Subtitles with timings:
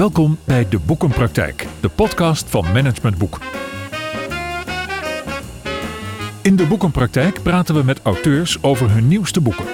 [0.00, 3.38] Welkom bij De Boekenpraktijk, de podcast van Management Boek.
[6.42, 9.64] In De Boekenpraktijk praten we met auteurs over hun nieuwste boeken.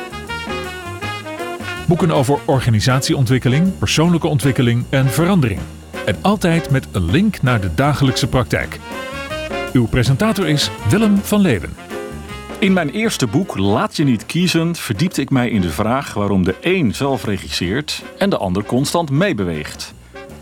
[1.88, 5.60] Boeken over organisatieontwikkeling, persoonlijke ontwikkeling en verandering.
[6.06, 8.80] En altijd met een link naar de dagelijkse praktijk.
[9.72, 11.74] Uw presentator is Willem van Leeuwen.
[12.58, 16.44] In mijn eerste boek Laat je niet kiezen verdiepte ik mij in de vraag waarom
[16.44, 19.94] de een zelf regisseert en de ander constant meebeweegt.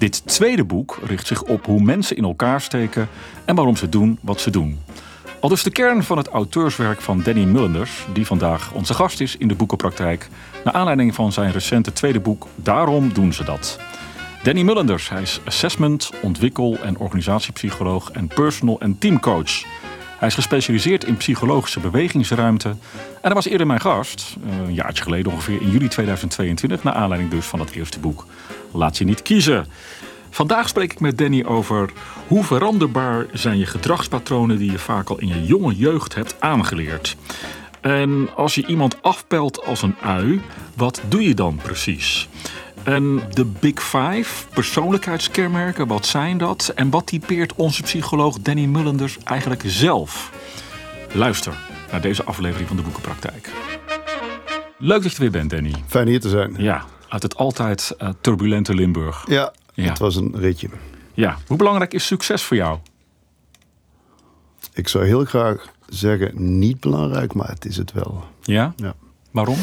[0.04, 3.08] Dit tweede boek richt zich op hoe mensen in elkaar steken
[3.44, 4.80] en waarom ze doen wat ze doen.
[5.40, 9.36] Al dus de kern van het auteurswerk van Danny Mullenders, die vandaag onze gast is
[9.36, 10.28] in de boekenpraktijk,
[10.64, 13.78] naar aanleiding van zijn recente tweede boek Daarom doen ze dat.
[14.42, 19.64] Danny Mullenders, hij is assessment, ontwikkel- en organisatiepsycholoog en personal- en teamcoach.
[20.24, 22.68] Hij is gespecialiseerd in psychologische bewegingsruimte.
[22.68, 22.78] En
[23.20, 27.30] hij was eerder mijn gast, eh, een jaartje geleden ongeveer, in juli 2022, naar aanleiding
[27.30, 28.26] dus van dat eerste boek
[28.72, 29.66] Laat je niet kiezen.
[30.30, 31.90] Vandaag spreek ik met Danny over
[32.26, 37.16] hoe veranderbaar zijn je gedragspatronen die je vaak al in je jonge jeugd hebt aangeleerd.
[37.80, 40.40] En als je iemand afpelt als een ui,
[40.76, 42.28] wat doe je dan precies?
[42.84, 46.72] En de Big Five, persoonlijkheidskenmerken, wat zijn dat?
[46.74, 50.32] En wat typeert onze psycholoog Danny Mullenders eigenlijk zelf?
[51.12, 51.54] Luister
[51.90, 53.50] naar deze aflevering van de Boekenpraktijk.
[54.78, 55.72] Leuk dat je er weer bent, Danny.
[55.86, 56.54] Fijn hier te zijn.
[56.58, 59.24] Ja, uit het altijd uh, turbulente Limburg.
[59.28, 59.88] Ja, Ja.
[59.88, 60.68] het was een ritje.
[61.14, 62.78] Ja, hoe belangrijk is succes voor jou?
[64.72, 68.24] Ik zou heel graag zeggen niet belangrijk, maar het is het wel.
[68.42, 68.72] Ja?
[68.76, 68.94] Ja.
[69.30, 69.58] Waarom?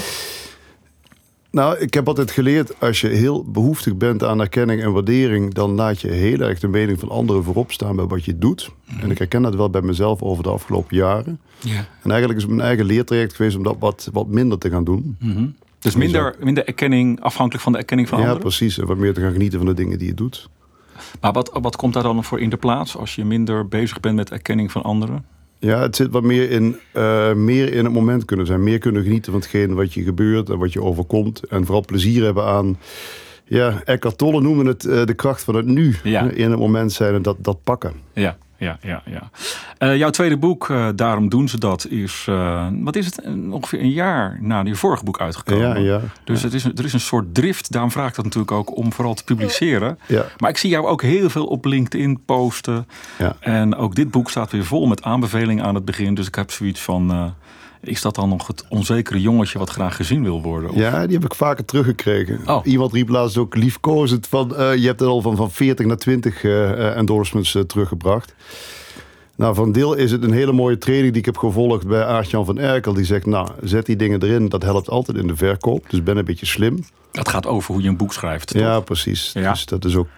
[1.52, 5.72] Nou, ik heb altijd geleerd, als je heel behoeftig bent aan erkenning en waardering, dan
[5.72, 8.72] laat je heel erg de mening van anderen voorop staan bij wat je doet.
[9.02, 11.40] En ik herken dat wel bij mezelf over de afgelopen jaren.
[11.60, 11.86] Ja.
[12.04, 14.84] En eigenlijk is het mijn eigen leertraject geweest om dat wat, wat minder te gaan
[14.84, 15.18] doen.
[15.80, 18.44] Dus minder, minder erkenning, afhankelijk van de erkenning van ja, anderen?
[18.44, 18.78] precies.
[18.78, 20.50] En wat meer te gaan genieten van de dingen die je doet.
[21.22, 24.16] Maar wat, wat komt daar dan voor in de plaats als je minder bezig bent
[24.16, 25.26] met erkenning van anderen?
[25.62, 28.64] Ja, het zit wat meer in, eh, meer in het moment kunnen zijn.
[28.64, 31.48] Meer kunnen genieten van hetgeen wat je gebeurt en wat je overkomt.
[31.48, 32.78] En vooral plezier hebben aan...
[33.46, 35.96] Ja, Eckhart Tolle noemde het eh, de kracht van het nu.
[36.04, 36.30] Ja.
[36.30, 37.94] In het moment zijn en dat, dat pakken.
[38.14, 39.02] Ja, ja, ja.
[39.06, 39.30] ja.
[39.78, 43.80] Eh, jouw tweede boek, eh, Daarom doen ze dat, is, eh, wat is het, ongeveer
[43.80, 45.84] een jaar na je vorige boek uitgekomen.
[45.84, 46.02] Ja, ja.
[46.24, 48.94] Dus het is, er is een soort drift, daarom vraag ik dat natuurlijk ook, om
[48.94, 50.00] vooral te publiceren.
[50.08, 50.26] Ja.
[50.38, 52.88] Maar ik zie jou ook heel veel op LinkedIn posten.
[53.18, 53.36] Ja.
[53.40, 56.14] En ook dit boek staat weer vol met aanbevelingen aan het begin.
[56.14, 57.34] Dus ik heb zoiets van,
[57.82, 60.70] is dat dan nog het onzekere jongetje wat graag gezien wil worden?
[60.70, 62.40] Of- Ja, die heb ik vaker teruggekregen.
[62.46, 62.66] Oh.
[62.66, 64.56] Iemand riep laatst ook liefkozend van...
[64.56, 68.36] eh, je hebt het al van, van 40 naar 20 eh, eh, endorsements teruggebracht.
[69.36, 72.46] Nou, van deel is het een hele mooie training die ik heb gevolgd bij Aart-Jan
[72.46, 72.94] van Erkel.
[72.94, 74.50] Die zegt, nou, zet die dingen erin.
[74.50, 75.90] Dat helpt altijd in de verkoop.
[75.90, 76.84] Dus ben een beetje slim.
[77.12, 78.54] Het gaat over hoe je een boek schrijft.
[78.54, 78.84] Ja, toch?
[78.84, 79.32] precies.
[79.34, 79.52] Ja.
[79.52, 80.10] Dus dat is ook,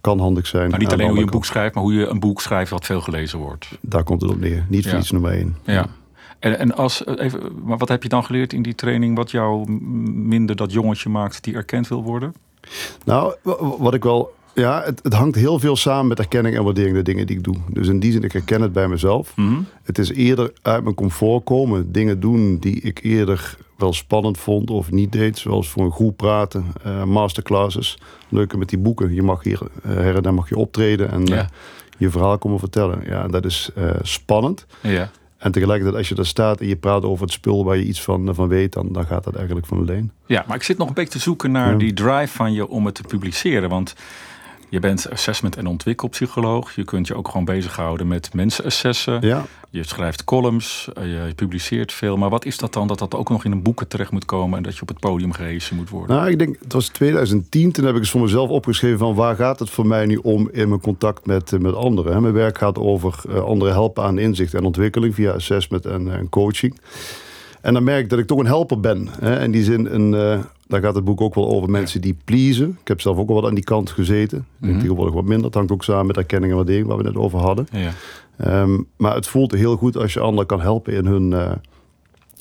[0.00, 0.70] kan handig zijn.
[0.70, 2.84] Maar niet alleen hoe je een boek schrijft, maar hoe je een boek schrijft wat
[2.86, 3.68] veel gelezen wordt.
[3.80, 4.64] Daar komt het op neer.
[4.68, 4.98] Niet voor Ja.
[4.98, 5.56] iets nummer één.
[5.64, 5.86] Ja.
[6.38, 9.30] En, en als, eh, even, maar wat heb je dan geleerd in die training wat
[9.30, 9.70] jou
[10.12, 12.34] minder dat jongetje maakt die erkend wil worden?
[13.04, 14.36] Nou, wa- wa- wat ik wel...
[14.54, 17.44] Ja, het, het hangt heel veel samen met erkenning en waardering de dingen die ik
[17.44, 17.54] doe.
[17.70, 19.34] Dus in die zin, ik herken het bij mezelf.
[19.82, 21.92] Het is eerder uit mijn comfort komen.
[21.92, 25.38] Dingen doen die ik eerder wel spannend vond of niet deed.
[25.38, 27.98] Zoals voor een groep praten, eh, masterclasses.
[28.28, 29.14] Leuke met die boeken.
[29.14, 31.48] Je mag hier eh, her en daar mag je optreden en Ja.
[31.98, 33.00] je verhaal komen vertellen.
[33.06, 33.70] Ja, dat is
[34.02, 34.66] spannend.
[34.82, 35.10] Ja.
[35.38, 38.02] En tegelijkertijd, als je daar staat en je praat over het spul waar je iets
[38.02, 40.10] van, van weet, dan, dan gaat dat eigenlijk van alleen.
[40.26, 41.76] Ja, maar ik zit nog een beetje te zoeken naar Ja.
[41.78, 43.68] die drive van je om het te publiceren.
[43.68, 43.94] Want
[44.68, 46.74] je bent assessment- en ontwikkelpsycholoog.
[46.74, 49.18] Je kunt je ook gewoon bezighouden met mensen assessen.
[49.20, 52.16] Ja, Je schrijft columns, eh, je publiceert veel.
[52.16, 54.56] Maar wat is dat dan dat dat ook nog in een boeken terecht moet komen...
[54.56, 56.16] en dat je op het podium gehezen moet worden?
[56.16, 57.72] Nou, ik denk, het was 2010.
[57.72, 60.48] Toen heb ik eens voor mezelf opgeschreven van waar gaat het voor mij nu om
[60.52, 62.22] in mijn contact met, eh, met anderen.
[62.22, 66.28] Mijn werk gaat over eh, anderen helpen aan inzicht en ontwikkeling via assessment en, en
[66.28, 66.80] coaching.
[67.60, 69.08] En dan merk ik dat ik toch een helper ben.
[69.20, 69.42] Hè.
[69.42, 72.76] In die zin, een, daar gaat het boek ook wel over mensen die pleasen.
[72.80, 74.38] Ik heb zelf ook wel wat aan die kant gezeten.
[74.38, 75.44] Ik denk tegenwoordig wat minder.
[75.46, 77.66] Het hangt ook samen met erkenning en waardering waar we net over hadden.
[77.72, 77.92] Ja.
[78.36, 81.50] Ehm, maar het voelt heel goed als je anderen kan helpen in hun, eh,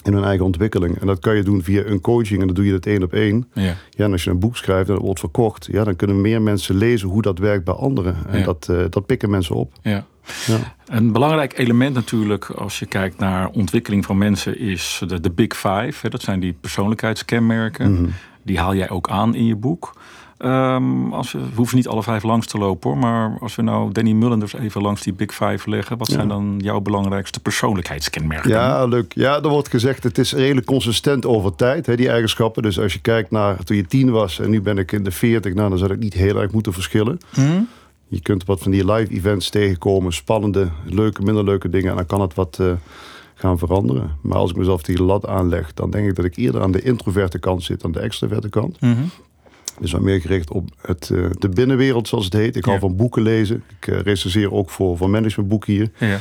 [0.03, 0.99] in hun eigen ontwikkeling.
[0.99, 3.13] En dat kan je doen via een coaching en dan doe je het één op
[3.13, 3.47] één.
[3.53, 3.75] Ja.
[3.89, 6.41] Ja, en als je een boek schrijft en het wordt verkocht, ja, dan kunnen meer
[6.41, 8.15] mensen lezen hoe dat werkt bij anderen.
[8.27, 8.45] En Ja.
[8.45, 9.73] dat, eh, dat pikken mensen op.
[9.81, 10.05] Ja.
[10.45, 10.75] Ja.
[10.85, 15.53] Een belangrijk element natuurlijk als je kijkt naar ontwikkeling van mensen is de, de Big
[15.55, 15.93] Five.
[16.01, 16.09] Hè.
[16.09, 18.13] Dat zijn die persoonlijkheidskenmerken.
[18.43, 19.93] Die haal jij ook aan in je boek.
[20.37, 22.99] Ehm, als we, we hoeven niet alle vijf langs te lopen hoor.
[22.99, 25.97] Maar als we nou Danny Mullenders even langs die Big Five leggen.
[25.97, 28.49] Wat zijn dan jouw belangrijkste persoonlijkheidskenmerken?
[28.49, 29.13] Ja, leuk.
[29.15, 32.63] Ja, er wordt gezegd het is redelijk consistent over tijd, hè, die eigenschappen.
[32.63, 35.11] Dus als je kijkt naar toen je tien was en nu ben ik in de
[35.11, 35.53] veertig.
[35.53, 37.17] Nou, dan zou ik niet heel erg moeten verschillen.
[37.33, 37.61] Hm?
[38.07, 40.13] Je kunt wat van die live events tegenkomen.
[40.13, 41.89] Spannende, leuke, minder leuke dingen.
[41.89, 42.71] En dan kan het wat uh,
[43.33, 44.17] gaan veranderen.
[44.21, 46.81] Maar als ik mezelf die lat aanleg, dan denk ik dat ik eerder aan de
[46.81, 48.77] introverte kant zit dan de extroverte kant.
[49.79, 52.55] Dus wat meer gericht op het, uh, de binnenwereld, zoals het heet.
[52.55, 53.63] Ik hou van boeken lezen.
[53.79, 55.91] Ik uh, recenseer ook voor, voor managementboeken hier.
[55.97, 56.19] Ja.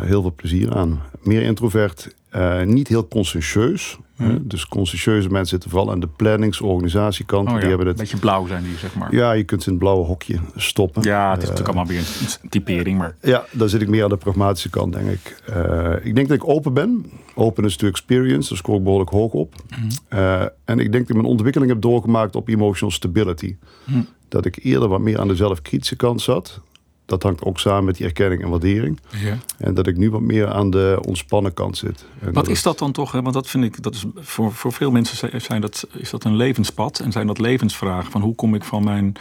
[0.00, 1.02] Heel veel plezier aan.
[1.22, 3.98] Meer introvert, uh, niet heel conscientieus.
[4.16, 4.38] Mhm.
[4.42, 7.48] Dus conscientieuze mensen zitten vooral aan de plannings-organisatiekant.
[7.48, 7.68] Oh, die ja.
[7.68, 9.14] hebben Een het, beetje blauw zijn die, zeg maar.
[9.14, 11.02] ja, je kunt ze in het blauwe hokje stoppen.
[11.02, 12.04] Ja, het is Eh, natuurlijk allemaal weer
[12.42, 12.98] een, typering.
[12.98, 15.42] Maar Ja, daar zit ik meer aan de pragmatische kant, denk ik.
[15.56, 17.06] Uh, ik denk dat ik open ben.
[17.34, 19.54] Openness to experience, daar scoor ik behoorlijk hoog op.
[19.68, 20.18] Mhm.
[20.18, 23.56] Uh, en ik denk dat ik mijn ontwikkeling heb doorgemaakt op emotional stability.
[23.84, 23.92] Hm.
[24.28, 26.60] Dat ik eerder wat meer aan de zelfkritische kant zat.
[27.06, 29.00] Dat hangt ook samen met die erkenning en waardering.
[29.10, 29.38] ja.
[29.58, 32.04] En dat ik nu wat meer aan de ontspannen kant zit.
[32.20, 33.12] En Wat is dat dan toch?
[33.12, 33.22] Hè?
[33.22, 36.36] Want dat vind ik, dat is voor, voor veel mensen zijn dat, is dat een
[36.36, 38.10] levenspad en zijn dat levensvragen.
[38.10, 39.12] Van hoe kom ik van mijn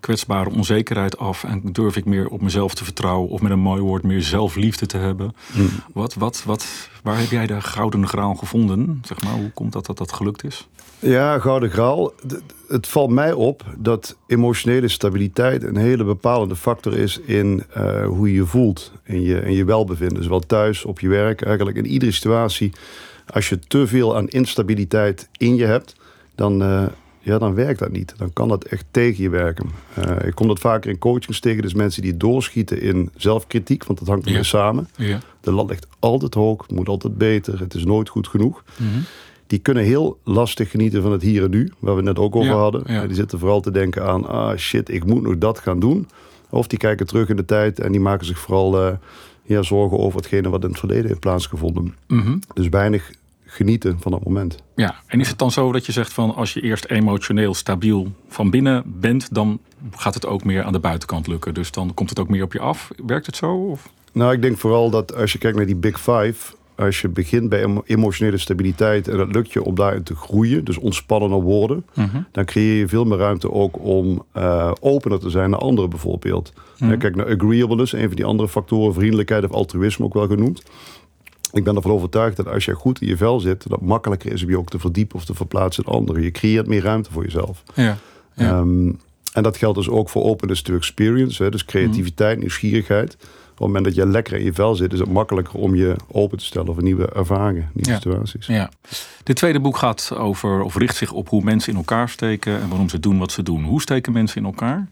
[0.00, 3.80] kwetsbare onzekerheid af en durf ik meer op mezelf te vertrouwen of met een mooi
[3.80, 5.34] woord meer zelfliefde te hebben?
[5.54, 5.68] Mm.
[5.92, 6.66] Wat, wat, wat,
[7.02, 9.02] waar heb jij de gouden graal gevonden?
[9.04, 10.68] Zeg maar, hoe komt dat dat dat gelukt is?
[11.00, 12.12] Ja, Gouden Graal.
[12.68, 18.28] Het valt mij op dat emotionele stabiliteit een hele bepalende factor is in uh, hoe
[18.28, 18.92] je je voelt.
[19.04, 20.22] In je, in je welbevinden.
[20.22, 22.72] Zowel thuis, op je werk, eigenlijk in iedere situatie.
[23.26, 25.94] Als je te veel aan instabiliteit in je hebt,
[26.34, 26.86] dan, uh,
[27.20, 28.14] ja, dan werkt dat niet.
[28.16, 29.70] Dan kan dat echt tegen je werken.
[29.98, 31.62] Uh, ik kom dat vaker in coachings tegen.
[31.62, 34.42] Dus mensen die doorschieten in zelfkritiek, want dat hangt er Ja.
[34.42, 34.88] samen.
[34.96, 35.18] Ja.
[35.40, 38.64] De lat ligt altijd hoog, het moet altijd beter, het is nooit goed genoeg.
[38.76, 38.98] Mhm.
[39.46, 42.36] Die kunnen heel lastig genieten van het hier en nu, waar we het net ook
[42.36, 42.82] over Ja, hadden.
[42.86, 43.06] ja.
[43.06, 46.08] Die zitten vooral te denken aan, ah shit, ik moet nog dat gaan doen.
[46.50, 48.92] Of die kijken terug in de tijd en die maken zich vooral uh,
[49.42, 51.94] ja, zorgen over hetgene wat in het verleden heeft plaatsgevonden.
[52.06, 52.38] Mhm.
[52.54, 53.10] Dus weinig
[53.44, 54.56] genieten van dat moment.
[54.74, 58.12] Ja, en is het dan zo dat je zegt van als je eerst emotioneel stabiel
[58.28, 59.58] van binnen bent, dan
[59.90, 61.54] gaat het ook meer aan de buitenkant lukken.
[61.54, 62.90] Dus dan komt het ook meer op je af.
[63.06, 63.52] Werkt het zo?
[63.54, 63.88] Of?
[64.12, 67.48] Nou, ik denk vooral dat als je kijkt naar die Big Five, als je begint
[67.48, 71.84] bij emo emotionele stabiliteit en dat lukt je om daarin te groeien, dus ontspannender worden,
[71.94, 72.20] Mhm.
[72.32, 76.52] dan creëer je veel meer ruimte ook om uh, opener te zijn naar anderen bijvoorbeeld.
[76.78, 76.98] Mhm.
[76.98, 80.62] Kijk naar agreeableness, een van die andere factoren, vriendelijkheid of altruïsme ook wel genoemd.
[81.52, 84.32] Ik ben ervan overtuigd dat als je goed in je vel zit, dat het makkelijker
[84.32, 86.22] is om je ook te verdiepen of te verplaatsen in anderen.
[86.22, 87.62] Je creëert meer ruimte voor jezelf.
[87.74, 87.96] Ja.
[88.34, 88.58] ja.
[88.58, 88.98] Um,
[89.32, 93.16] en dat geldt dus ook voor openness to experience, hè, dus creativiteit, nieuwsgierigheid.
[93.56, 95.96] Op het moment dat je lekker in je vel zit, is het makkelijker om je
[96.12, 97.96] open te stellen voor nieuwe ervaringen, nieuwe ja.
[97.96, 98.46] situaties.
[98.46, 98.70] Ja.
[99.22, 102.68] Dit tweede boek gaat over, of richt zich op hoe mensen in elkaar steken en
[102.68, 103.64] waarom ze doen wat ze doen.
[103.64, 104.88] Hoe steken mensen in elkaar?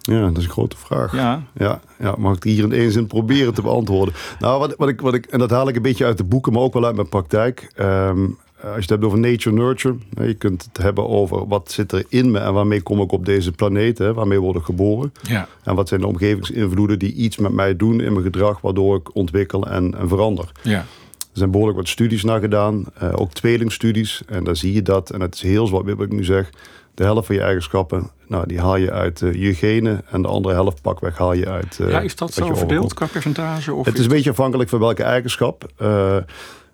[0.00, 1.12] Ja, dat is een grote vraag.
[1.12, 1.42] Ja.
[1.58, 4.14] Ja, ja mag ik die hier in één zin proberen te beantwoorden?
[4.38, 6.52] Nou, wat, wat, ik, wat ik, en dat haal ik een beetje uit de boeken,
[6.52, 7.72] maar ook wel uit mijn praktijk.
[7.80, 11.92] Um, als je het hebt over nature nurture, je kunt het hebben over wat zit
[11.92, 15.12] er in me en waarmee kom ik op deze planeet, hè, waarmee word ik geboren.
[15.22, 15.48] Ja.
[15.62, 19.14] En wat zijn de omgevingsinvloeden die iets met mij doen in mijn gedrag, waardoor ik
[19.14, 20.52] ontwikkel en, en verander.
[20.62, 20.78] Ja.
[21.18, 24.22] Er zijn behoorlijk wat studies naar gedaan, uh, ook tweelingstudies.
[24.26, 26.50] En daar zie je dat, en het is heel zwart wat ik nu zeg,
[26.94, 30.02] de helft van je eigenschappen, nou, die haal je uit uh, je genen.
[30.10, 31.78] En de andere helft pakweg haal je uit.
[31.80, 33.74] Uh, ja, is dat zo verdeeld qua percentage?
[33.74, 35.70] Of het is een beetje afhankelijk van welke eigenschap.
[35.82, 36.16] Uh,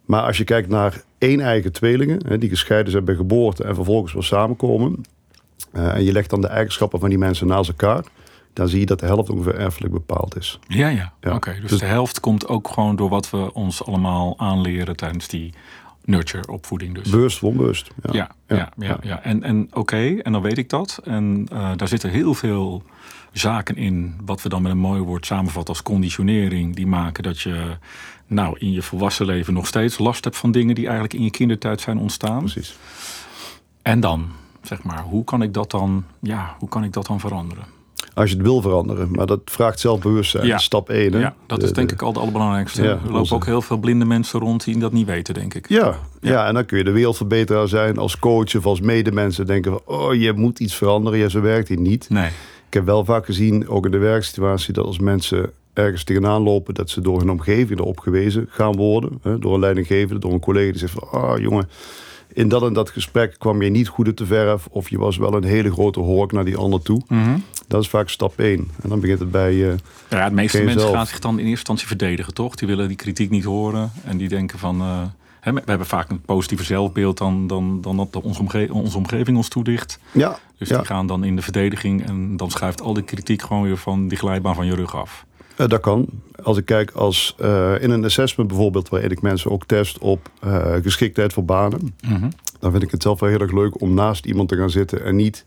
[0.04, 3.74] maar als je kijkt naar één eigen tweelingen, hè, die gescheiden zijn bij geboorte en
[3.74, 5.04] vervolgens weer samenkomen.
[5.72, 8.04] Uh, en je legt dan de eigenschappen van die mensen naast elkaar.
[8.52, 10.58] Dan zie je dat de helft ongeveer erfelijk bepaald is.
[10.66, 11.12] Ja, ja.
[11.20, 11.28] ja.
[11.28, 14.96] Oké, okay, dus, dus de helft komt ook gewoon door wat we ons allemaal aanleren
[14.96, 15.54] tijdens die
[16.04, 16.94] nurture-opvoeding.
[16.94, 17.10] Dus.
[17.10, 17.90] Bewust, onbewust.
[18.02, 18.56] Ja, ja, ja.
[18.56, 19.22] ja, ja, ja.
[19.22, 21.00] En, en oké, okay, en dan weet ik dat.
[21.04, 22.82] En uh, daar zitten heel veel
[23.32, 27.40] zaken in, wat we dan met een mooi woord samenvatten als conditionering, die maken dat
[27.40, 27.76] je
[28.30, 31.30] nou in je volwassen leven nog steeds last hebt van dingen die eigenlijk in je
[31.30, 32.38] kindertijd zijn ontstaan.
[32.38, 32.76] Precies.
[33.82, 34.28] En dan,
[34.62, 37.64] zeg maar, hoe kan ik dat dan, ja, hoe kan ik dat dan veranderen?
[38.14, 40.46] Als je het wil veranderen, maar dat vraagt zelfbewustzijn.
[40.46, 40.58] Ja.
[40.58, 41.12] Stap 1.
[41.12, 41.18] Hè?
[41.18, 42.82] Ja, dat de, is denk de, ik al het allerbelangrijkste.
[42.82, 45.54] Ja, er lopen onze- ook heel veel blinde mensen rond die dat niet weten, denk
[45.54, 45.68] ik.
[45.68, 46.46] Ja, ja.
[46.46, 49.46] en dan kun je de wereldverbeteraar zijn als coach of als medemensen.
[49.46, 51.18] Denken van, oh, je moet iets veranderen.
[51.18, 52.08] Ja, zo werkt het niet.
[52.10, 52.28] Nee.
[52.66, 56.74] Ik heb wel vaak gezien, ook in de werksituatie, dat als mensen ergens tegenaan lopen,
[56.74, 59.18] dat ze door hun omgeving erop gewezen gaan worden.
[59.22, 61.68] Hè, door een leidinggevende, door een collega die zegt van, ah jongen,
[62.32, 64.66] in dat en dat gesprek kwam je niet goed uit de verf.
[64.70, 67.00] Of je was wel een hele grote hork naar die ander toe.
[67.08, 67.36] Mhm.
[67.68, 68.68] Dat is vaak stap 1.
[68.82, 69.70] En dan begint het bij...
[69.70, 69.74] eh,
[70.10, 70.94] Ja, de meeste mensen zelf.
[70.94, 72.54] gaan zich dan in eerste instantie verdedigen, toch?
[72.54, 75.02] Die willen die kritiek niet horen en die denken van, eh,
[75.40, 79.36] Hè, we hebben vaak een positiever zelfbeeld dan, dan, dan dat onze, omge onze omgeving
[79.36, 79.98] ons toedicht.
[80.12, 80.76] Ja, Dus ja.
[80.76, 84.08] die gaan dan in de verdediging en dan schuift al die kritiek gewoon weer van
[84.08, 85.24] die glijbaan van je rug af.
[85.60, 86.06] Eh, dat kan.
[86.42, 90.30] Als ik kijk als eh, in een assessment bijvoorbeeld, waarin ik mensen ook test op
[90.40, 91.94] eh, geschiktheid voor banen,
[92.58, 95.04] dan vind ik het zelf wel heel erg leuk om naast iemand te gaan zitten
[95.04, 95.44] en niet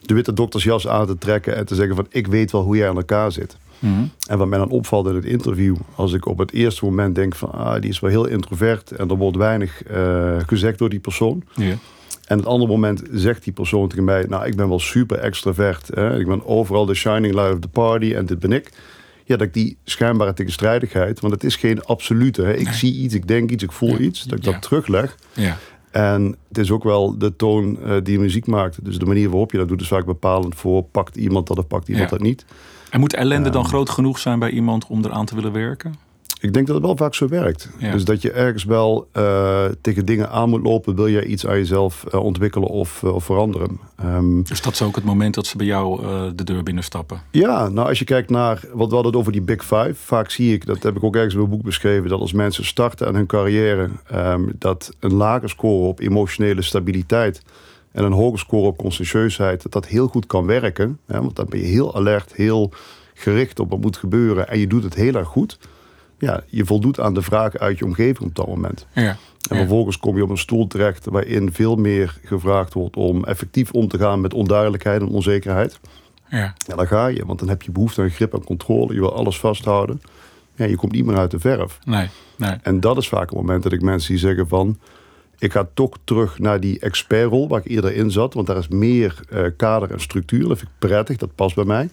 [0.00, 2.88] de witte doktersjas aan te trekken en te zeggen van ik weet wel hoe jij
[2.88, 3.56] aan elkaar zit.
[4.28, 7.34] En wat mij dan opvalt in het interview, als ik op het eerste moment denk
[7.34, 9.82] van ah, die is wel heel introvert en er wordt weinig
[10.46, 11.42] gezegd door die persoon.
[11.54, 11.74] Ja.
[12.26, 15.90] En het andere moment zegt die persoon tegen mij: Nou, ik ben wel super extravert.
[15.94, 16.18] Hè?
[16.18, 18.70] Ik ben overal de shining light of the party en dit ben ik.
[19.28, 22.42] Ja, dat ik die schijnbare tegenstrijdigheid, want het is geen absolute.
[22.42, 22.54] Hè?
[22.54, 25.16] Ik zie iets, ik denk iets, ik voel iets, dat ik dat terugleg.
[25.32, 25.56] Ja.
[25.90, 28.84] En het is ook wel de toon eh, die muziek maakt.
[28.84, 31.66] Dus de manier waarop je dat doet is vaak bepalend voor pakt iemand dat of
[31.66, 32.16] pakt iemand Ja.
[32.16, 32.44] dat niet.
[32.90, 35.94] En moet ellende dan groot genoeg zijn bij iemand om eraan te willen werken?
[36.40, 37.68] Ik denk dat het wel vaak zo werkt.
[37.78, 37.92] Ja.
[37.92, 40.94] Dus dat je ergens wel eh, tegen dingen aan moet lopen.
[40.94, 43.80] Wil jij iets aan jezelf eh, ontwikkelen of, eh, of veranderen?
[43.96, 46.00] Ehm, Dus dat is ook het moment dat ze bij jou
[46.34, 47.22] de deur binnenstappen.
[47.30, 49.94] Ja, nou als je kijkt naar wat we hadden over die Big Five.
[49.94, 52.64] Vaak zie ik, dat heb ik ook ergens in mijn boek beschreven, dat als mensen
[52.64, 57.42] starten aan hun carrière, ehm, dat een lage score op emotionele stabiliteit
[57.92, 60.98] en een hoge score op conscientieusheid, dat dat heel goed kan werken.
[61.06, 62.70] Hè, want dan ben je heel alert, heel
[63.14, 65.58] gericht op wat moet gebeuren en je doet het heel erg goed.
[66.18, 68.86] Ja, je voldoet aan de vraag uit je omgeving op dat moment.
[68.92, 69.16] Ja.
[69.50, 73.72] En vervolgens kom je op een stoel terecht waarin veel meer gevraagd wordt om effectief
[73.72, 75.80] om te gaan met onduidelijkheid en onzekerheid.
[76.28, 76.54] Ja.
[76.66, 78.94] Ja, dan ga je, want dan heb je behoefte aan grip en controle.
[78.94, 80.02] Je wil alles vasthouden.
[80.54, 81.78] Ja, je komt niet meer uit de verf.
[81.84, 82.56] Nee, nee.
[82.62, 84.78] En dat is vaak het moment dat ik mensen die zeggen van...
[85.38, 88.34] ik ga toch terug naar die expertrol waar ik eerder in zat.
[88.34, 90.48] Want daar is meer eh, kader en structuur.
[90.48, 91.90] Dat vind ik prettig, dat past bij mij.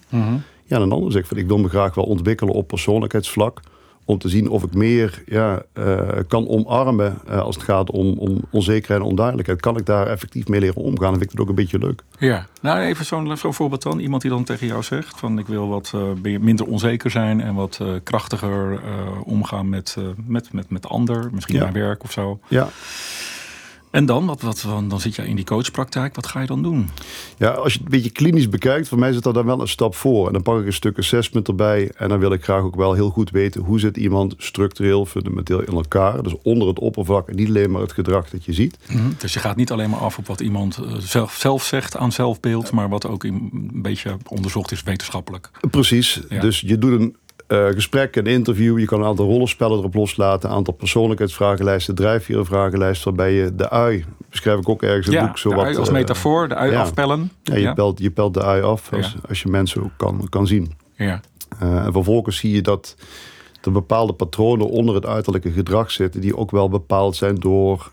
[0.64, 3.60] Ja, en een ander zegt van ik wil me graag wel ontwikkelen op persoonlijkheidsvlak.
[4.08, 5.98] Om te zien of ik meer ja, eh,
[6.28, 9.60] kan omarmen eh, als het gaat om, om onzekerheid en onduidelijkheid.
[9.60, 11.10] Kan ik daar effectief mee leren omgaan?
[11.10, 12.02] Dan vind ik het ook een beetje leuk.
[12.18, 13.98] Ja, nou even zo'n zo'n voorbeeld dan.
[13.98, 17.54] Iemand die dan tegen jou zegt van ik wil wat eh, minder onzeker zijn en
[17.54, 18.80] wat krachtiger
[19.24, 19.96] omgaan met,
[20.26, 21.72] met, met, met ander, misschien Ja.
[21.72, 22.38] werk of zo.
[22.48, 22.68] Ja,
[23.96, 26.88] En dan, wat, wat, dan zit je in die coachpraktijk, wat ga je dan doen?
[27.38, 29.68] Ja, als je het een beetje klinisch bekijkt, voor mij zit er dan wel een
[29.68, 30.26] stap voor.
[30.26, 31.90] En dan pak ik een stuk assessment erbij.
[31.96, 35.60] En dan wil ik graag ook wel heel goed weten hoe zit iemand structureel, fundamenteel
[35.60, 36.22] in elkaar.
[36.22, 38.78] Dus onder het oppervlak en niet alleen maar het gedrag dat je ziet.
[39.18, 42.12] Dus je gaat niet alleen maar af op wat iemand eh, zelf, zelf zegt aan
[42.12, 45.50] zelfbeeld, maar wat ook een beetje onderzocht is wetenschappelijk.
[45.70, 46.20] Precies.
[46.28, 46.40] Ja.
[46.40, 48.78] Dus je doet een eh, gesprek, een interview.
[48.78, 50.50] Je kan een aantal rollenspellen erop loslaten.
[50.50, 53.14] Een aantal persoonlijkheidsvragenlijsten, drijfverenvragenlijsten.
[53.14, 55.38] Waarbij je de ui, beschrijf ik ook ergens in het boek.
[55.38, 56.80] Zo de wat, ui als eh, metafoor, de ui ja.
[56.80, 57.30] afpellen.
[57.42, 60.46] Ja, je, Pelt, je pelt de ui af als, als je mensen ook kan, kan
[60.46, 60.72] zien.
[60.94, 61.20] ja.
[61.58, 62.96] Eh, en vervolgens zie je dat
[63.62, 67.90] er bepaalde patronen onder het uiterlijke gedrag zitten, die ook wel bepaald zijn door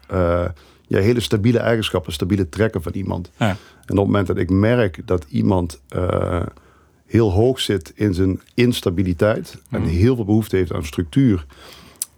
[0.87, 3.29] ja, hele stabiele eigenschappen, stabiele trekken van iemand.
[3.37, 3.47] Ja.
[3.47, 5.81] En op het moment dat ik merk dat iemand
[7.13, 9.89] heel hoog zit in zijn instabiliteit en Mhm.
[9.89, 11.45] heel veel behoefte heeft aan structuur.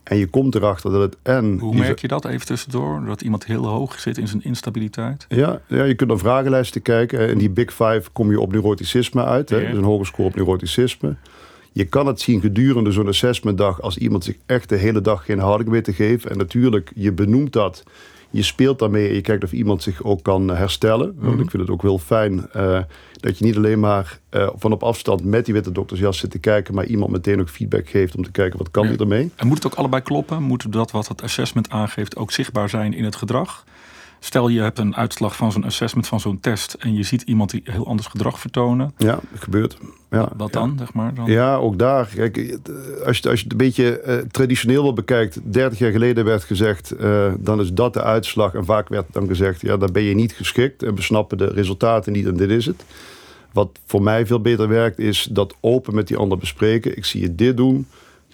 [0.04, 1.60] En je komt erachter dat het en.
[1.60, 3.06] Hoe merk je dat even tussendoor?
[3.06, 5.26] Dat iemand heel hoog zit in zijn instabiliteit?
[5.30, 7.30] Ja, ja, je kunt naar vragenlijsten kijken.
[7.30, 9.50] In die Big Five kom je op neuroticisme uit.
[9.50, 9.58] Hè?
[9.58, 9.68] Ja.
[9.70, 11.16] Dus een hoge score op neuroticisme.
[11.72, 15.40] Je kan het zien gedurende zo'n assessmentdag als iemand zich echt de hele dag geen
[15.40, 16.32] houding weet te geven.
[16.32, 17.84] En natuurlijk, je benoemt dat.
[18.36, 21.16] Je speelt daarmee en je kijkt of iemand zich ook kan herstellen.
[21.18, 22.80] Want ik vind het ook heel fijn eh,
[23.20, 26.40] dat je niet alleen maar eh, van op afstand met die witte doktersjas zit te
[26.40, 28.90] kijken, maar iemand meteen ook feedback geeft om te kijken wat kan Ja.
[28.90, 29.32] hij ermee.
[29.36, 30.44] En moet het ook allebei kloppen?
[30.44, 33.64] Moet dat wat het assessment aangeeft ook zichtbaar zijn in het gedrag?
[34.26, 37.50] Stel je hebt een uitslag van zo'n assessment van zo'n test en je ziet iemand
[37.50, 38.94] die heel anders gedrag vertonen.
[38.98, 39.78] Ja, dat gebeurt.
[40.10, 40.60] Ja, Wat ja.
[40.60, 41.14] dan, zeg maar?
[41.14, 41.26] Dan?
[41.26, 42.10] Ja, ook daar.
[42.16, 42.56] Kijk, eh,
[43.06, 45.40] als, je, als je het een beetje eh, traditioneel wel bekijkt.
[45.44, 48.54] 30 jaar geleden werd gezegd, eh, dan is dat de uitslag.
[48.54, 50.84] En vaak werd dan gezegd, ja, dan ben je niet geschikt.
[50.84, 52.84] En we snappen de resultaten niet en dit is het.
[53.52, 56.98] Wat voor mij veel beter werkt, is dat open met die ander bespreken.
[56.98, 57.88] Ik zie je dit doen.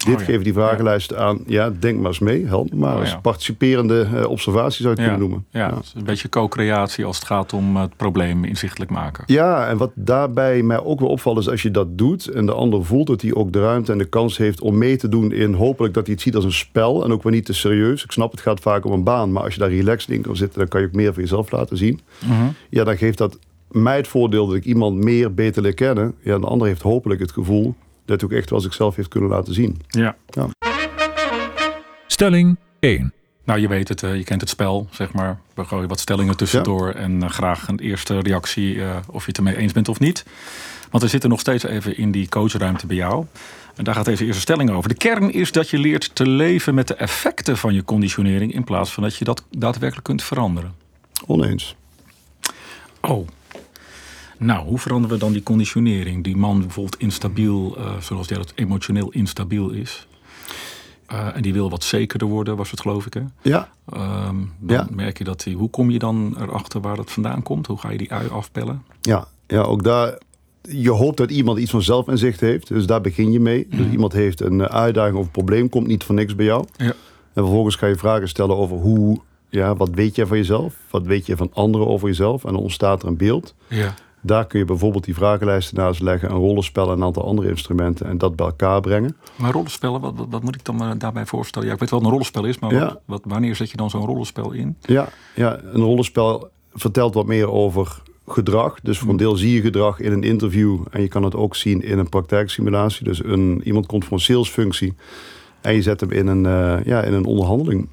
[0.06, 0.26] Dit Oh ja.
[0.26, 1.40] geven die vragenlijsten aan.
[1.46, 2.46] Ja, denk maar eens mee.
[2.46, 2.94] Help me maar.
[2.94, 3.10] Oh eens.
[3.10, 3.20] ja.
[3.20, 5.16] Participerende eh, observatie zou je het ja.
[5.16, 5.46] kunnen noemen.
[5.50, 9.24] Ja, het is een beetje co-creatie als het gaat om het probleem inzichtelijk maken.
[9.28, 12.54] Ja, en wat daarbij mij ook wel opvalt is als je dat doet en de
[12.54, 15.32] ander voelt dat hij ook de ruimte en de kans heeft om mee te doen
[15.32, 18.04] in hopelijk dat hij het ziet als een spel en ook wel niet te serieus.
[18.04, 20.36] Ik snap het gaat vaak om een baan, maar als je daar relaxed in kan
[20.36, 22.00] zitten, dan kan je ook meer van jezelf laten zien.
[22.26, 22.34] Mhm.
[22.70, 23.40] Ja, dan geeft dat
[23.72, 26.14] mij het voordeel dat ik iemand meer beter leer kennen.
[26.20, 27.76] Ja, de ander heeft hopelijk het gevoel
[28.12, 29.82] dat ook echt wel zichzelf heeft kunnen laten zien.
[29.88, 30.16] Ja.
[32.08, 33.14] Stelling 1.
[33.44, 35.40] Nou, je weet het, eh, je kent het spel, zeg maar.
[35.54, 39.38] We gooien wat stellingen tussendoor en eh, graag een eerste reactie eh, of je het
[39.38, 40.26] ermee eens bent of niet.
[40.90, 43.26] Want we zitten nog steeds even in die coachruimte bij jou.
[43.76, 44.90] En daar gaat deze eerste stelling over.
[44.90, 48.64] De kern is dat je leert te leven met de effecten van je conditionering in
[48.64, 50.76] plaats van dat je dat daadwerkelijk kunt veranderen.
[51.26, 51.76] Oneens.
[53.02, 53.28] Oh.
[54.44, 56.24] Nou, hoe veranderen we dan die conditionering?
[56.24, 60.08] Die man bijvoorbeeld instabiel, uh, zoals hij dat emotioneel instabiel is.
[61.12, 63.22] Uh, en die wil wat zekerder worden, was het geloof ik hè?
[63.42, 63.70] Ja.
[63.94, 64.88] Um, dan ja.
[64.92, 65.54] merk je dat hij...
[65.54, 67.68] Hoe kom je dan erachter waar dat vandaan komt?
[67.68, 68.84] Hoe ga je die ui afpellen?
[69.02, 70.18] Ja, ja ook daar...
[70.62, 72.68] Je hoopt dat iemand iets van zelfinzicht heeft.
[72.68, 73.68] Dus daar begin je mee.
[73.70, 73.92] Dus Mhm.
[73.92, 75.70] iemand heeft een uitdaging of een probleem.
[75.70, 76.66] Komt niet voor niks bij jou.
[76.78, 76.86] Ja.
[76.86, 76.94] En
[77.34, 79.20] vervolgens ga je vragen stellen over hoe...
[79.50, 80.76] Ja, wat weet jij van jezelf?
[80.90, 82.44] Wat weet je van anderen over jezelf?
[82.46, 83.56] En dan ontstaat er een beeld.
[83.68, 83.94] Ja.
[84.22, 88.06] Daar kun je bijvoorbeeld die vragenlijsten naast leggen, een rollenspel en een aantal andere instrumenten
[88.06, 89.18] en dat bij elkaar brengen.
[89.36, 91.68] Maar rollenspellen, wat, wat, wat moet ik dan daarbij voorstellen?
[91.68, 92.86] Ja, ik weet wel wat een rollenspel is, maar Ja.
[92.86, 94.76] wat, wat, wanneer zet je dan zo'n rollenspel in?
[94.82, 98.80] Ja, ja, een rollenspel vertelt wat meer over gedrag.
[98.84, 101.56] Dus voor een deel zie je gedrag in een interview en je kan het ook
[101.56, 103.04] zien in een praktijksimulatie.
[103.04, 104.94] Dus een, iemand komt voor een salesfunctie
[105.62, 107.88] en je zet hem in een, eh, ja, in een onderhandeling.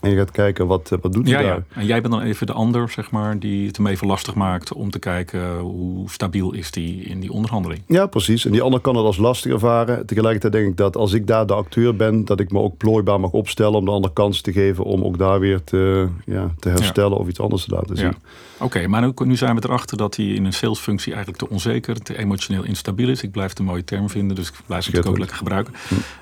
[0.00, 1.48] En je gaat kijken wat, eh, wat doet hij ja.
[1.48, 1.62] daar.
[1.68, 4.72] En jij bent dan even de ander, zeg maar, die het hem even lastig maakt
[4.72, 7.82] om te kijken hoe stabiel is die in die onderhandeling.
[7.86, 8.44] Ja, precies.
[8.44, 10.06] En die ander kan het als lastig ervaren.
[10.06, 13.20] Tegelijkertijd denk ik dat als ik daar de acteur ben, dat ik me ook plooibaar
[13.20, 16.68] mag opstellen om de ander kans te geven om ook daar weer te, ja, te
[16.68, 18.14] herstellen of iets anders te laten zien.
[18.58, 22.02] Oké, maar nu, nu zijn we erachter dat hij in een salesfunctie eigenlijk te onzeker,
[22.02, 23.22] te emotioneel instabiel is.
[23.22, 25.74] Ik blijf het een mooie term vinden, dus ik blijf het ook lekker gebruiken.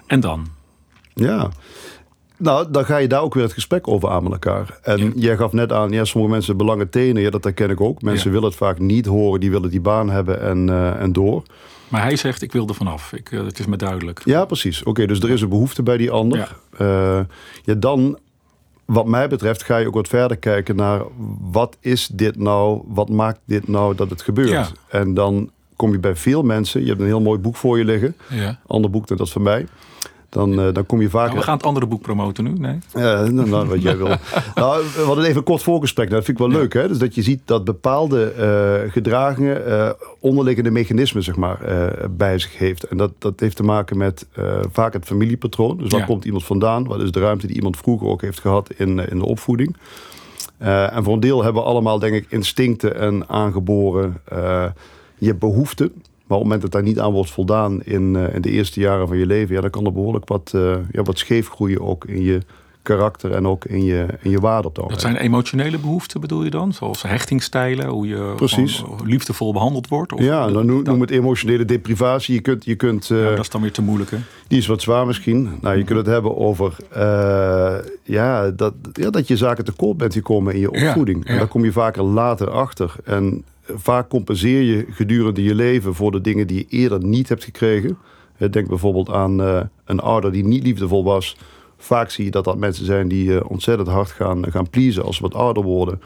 [0.06, 0.46] En dan?
[1.14, 1.50] Ja.
[2.38, 4.78] Nou, dan ga je daar ook weer het gesprek over aan met elkaar.
[4.82, 5.10] En Ja.
[5.14, 7.22] jij gaf net aan, ja, sommige mensen belangen tenen.
[7.22, 8.02] Ja, dat herken ik ook.
[8.02, 8.32] Mensen Ja.
[8.32, 9.40] willen het vaak niet horen.
[9.40, 11.42] Die willen die baan hebben en, eh, en door.
[11.88, 13.12] Maar hij zegt, ik wil er vanaf.
[13.12, 14.20] Ik, eh, het is me duidelijk.
[14.24, 14.82] Ja, precies.
[14.82, 16.38] Oké, dus er is een behoefte bij die ander.
[16.78, 17.18] Ja.
[17.18, 17.24] Eh,
[17.64, 18.18] ja, dan,
[18.84, 21.02] wat mij betreft, ga je ook wat verder kijken naar...
[21.50, 22.82] wat is dit nou?
[22.86, 24.48] Wat maakt dit nou dat het gebeurt?
[24.48, 24.66] Ja.
[24.88, 26.80] En dan kom je bij veel mensen...
[26.82, 28.16] Je hebt een heel mooi boek voor je liggen.
[28.30, 28.58] Ja.
[28.66, 29.66] Ander boek dan dat van mij.
[30.30, 31.26] Dan, eh, dan kom je vaak...
[31.26, 32.78] Nou, we gaan het andere boek promoten nu, nee?
[32.94, 34.06] Ja, nou, nou, wat jij wil.
[34.54, 36.10] nou, we hadden even een kort voorgesprek.
[36.10, 36.72] Dat vind ik wel leuk.
[36.72, 36.88] Hè?
[36.88, 41.58] Dus dat je ziet dat bepaalde eh, gedragingen eh, onderliggende mechanismen zeg maar,
[42.10, 42.84] bij zich heeft.
[42.84, 44.26] En dat, dat heeft te maken met
[44.72, 45.76] vaak het familiepatroon.
[45.76, 46.06] Dus waar Ja.
[46.06, 46.86] komt iemand vandaan?
[46.86, 49.76] Wat is de ruimte die iemand vroeger ook heeft gehad in, in de opvoeding?
[50.58, 54.20] En voor een deel hebben we allemaal, denk ik, instincten en aangeboren
[55.18, 55.92] je behoeften.
[56.28, 58.80] Maar op het moment dat daar niet aan wordt voldaan in, eh, in de eerste
[58.80, 61.80] jaren van je leven, ja, dan kan er behoorlijk wat, eh, ja, wat scheef groeien
[61.80, 62.40] ook in je
[62.82, 66.50] karakter en ook in je, in je waarde op dat zijn emotionele behoeften, bedoel je
[66.50, 66.72] dan?
[66.72, 68.84] Zoals hechtingstijlen, hoe je Precies.
[69.04, 70.12] liefdevol behandeld wordt?
[70.12, 72.34] Of Ja, dan noem, het emotionele deprivatie.
[72.34, 74.16] Je kunt, je kunt eh, Ja, dat is dan weer te moeilijk, hè?
[74.48, 75.50] Die is wat zwaar misschien.
[75.60, 80.12] Nou, je kunt het hebben over eh, ja, dat, ja, dat je zaken tekort bent
[80.12, 81.24] gekomen in je Ja, opvoeding.
[81.24, 82.94] En daar kom je vaker later achter.
[83.04, 87.44] En vaak compenseer je gedurende je leven voor de dingen die je eerder niet hebt
[87.44, 87.98] gekregen.
[88.50, 91.36] Denk bijvoorbeeld aan eh, een ouder die niet liefdevol was.
[91.76, 95.16] Vaak zie je dat dat mensen zijn die eh, ontzettend hard gaan, gaan pleasen als
[95.16, 96.00] ze wat ouder worden.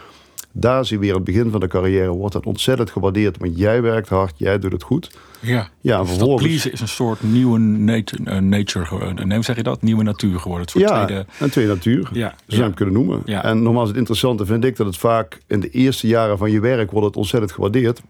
[0.52, 2.08] Daar zie je weer het begin van de carrière.
[2.10, 5.10] Wordt dat ontzettend gewaardeerd, want jij werkt hard, jij doet het goed.
[5.40, 5.68] Ja.
[5.80, 6.42] Ja, en Dus vervolgens...
[6.46, 9.26] pleasen is een soort nieuwe nature, eh, nature geworden.
[9.26, 9.82] Nee, hoe zeg je dat?
[9.82, 10.68] Nieuwe natuur geworden.
[10.68, 11.26] Soort Ja, tweede...
[11.40, 12.08] een tweede natuur.
[12.12, 13.22] Ja, Zo zou je hem kunnen noemen.
[13.24, 13.44] Ja.
[13.44, 16.60] En nogmaals, het interessante vind ik dat het vaak in de eerste jaren van je
[16.60, 18.02] werk wordt het ontzettend gewaardeerd.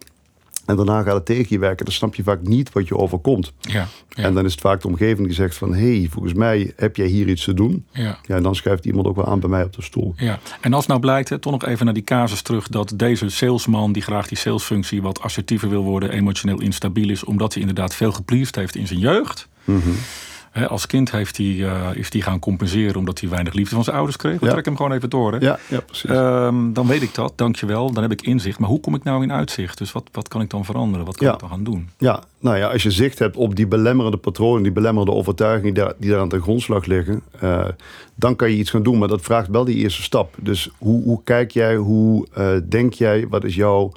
[0.66, 1.84] En daarna gaat het tegen je werken.
[1.84, 3.52] Dan snap je vaak niet wat je overkomt.
[3.60, 5.74] Ja, ja, En dan is het vaak de omgeving die zegt van...
[5.74, 7.86] hé, hey, volgens mij heb jij hier iets te doen.
[7.92, 8.18] ja.
[8.26, 10.14] Ja, en dan schuift iemand ook wel aan bij mij op de stoel.
[10.16, 13.28] Ja, en als nou blijkt, hè, toch nog even naar die casus terug, dat deze
[13.28, 17.94] salesman die graag die salesfunctie wat assertiever wil worden, emotioneel instabiel is, omdat hij inderdaad
[17.94, 19.48] veel gepleased heeft in zijn jeugd.
[20.68, 23.96] Als kind heeft hij, eh, is hij gaan compenseren omdat hij weinig liefde van zijn
[23.96, 24.38] ouders kreeg.
[24.40, 24.50] We Ja.
[24.50, 25.32] trekken hem gewoon even door.
[25.32, 25.38] Hè?
[25.38, 26.10] Ja, ja precies.
[26.10, 27.92] Ehm, dan weet ik dat, dankjewel.
[27.92, 28.58] Dan heb ik inzicht.
[28.58, 29.78] Maar hoe kom ik nou in uitzicht?
[29.78, 31.06] Dus wat, wat kan ik dan veranderen?
[31.06, 31.32] Wat kan Ja.
[31.32, 31.88] ik dan gaan doen?
[31.98, 35.82] Ja, nou ja, als je zicht hebt op die belemmerende patronen, die belemmerende overtuigingen die
[35.82, 37.64] daar, die daar aan de grondslag liggen, eh,
[38.14, 38.98] dan kan je iets gaan doen.
[38.98, 40.34] Maar dat vraagt wel die eerste stap.
[40.40, 43.92] Dus hoe, hoe kijk jij, hoe eh, denk jij, wat is jouw,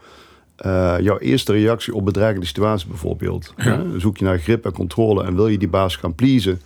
[0.55, 3.53] eh, jouw eerste reactie op bedreigende situaties bijvoorbeeld?
[3.57, 3.63] Ja.
[3.73, 6.61] Eh, zoek je naar grip en controle en wil je die baas gaan pleasen?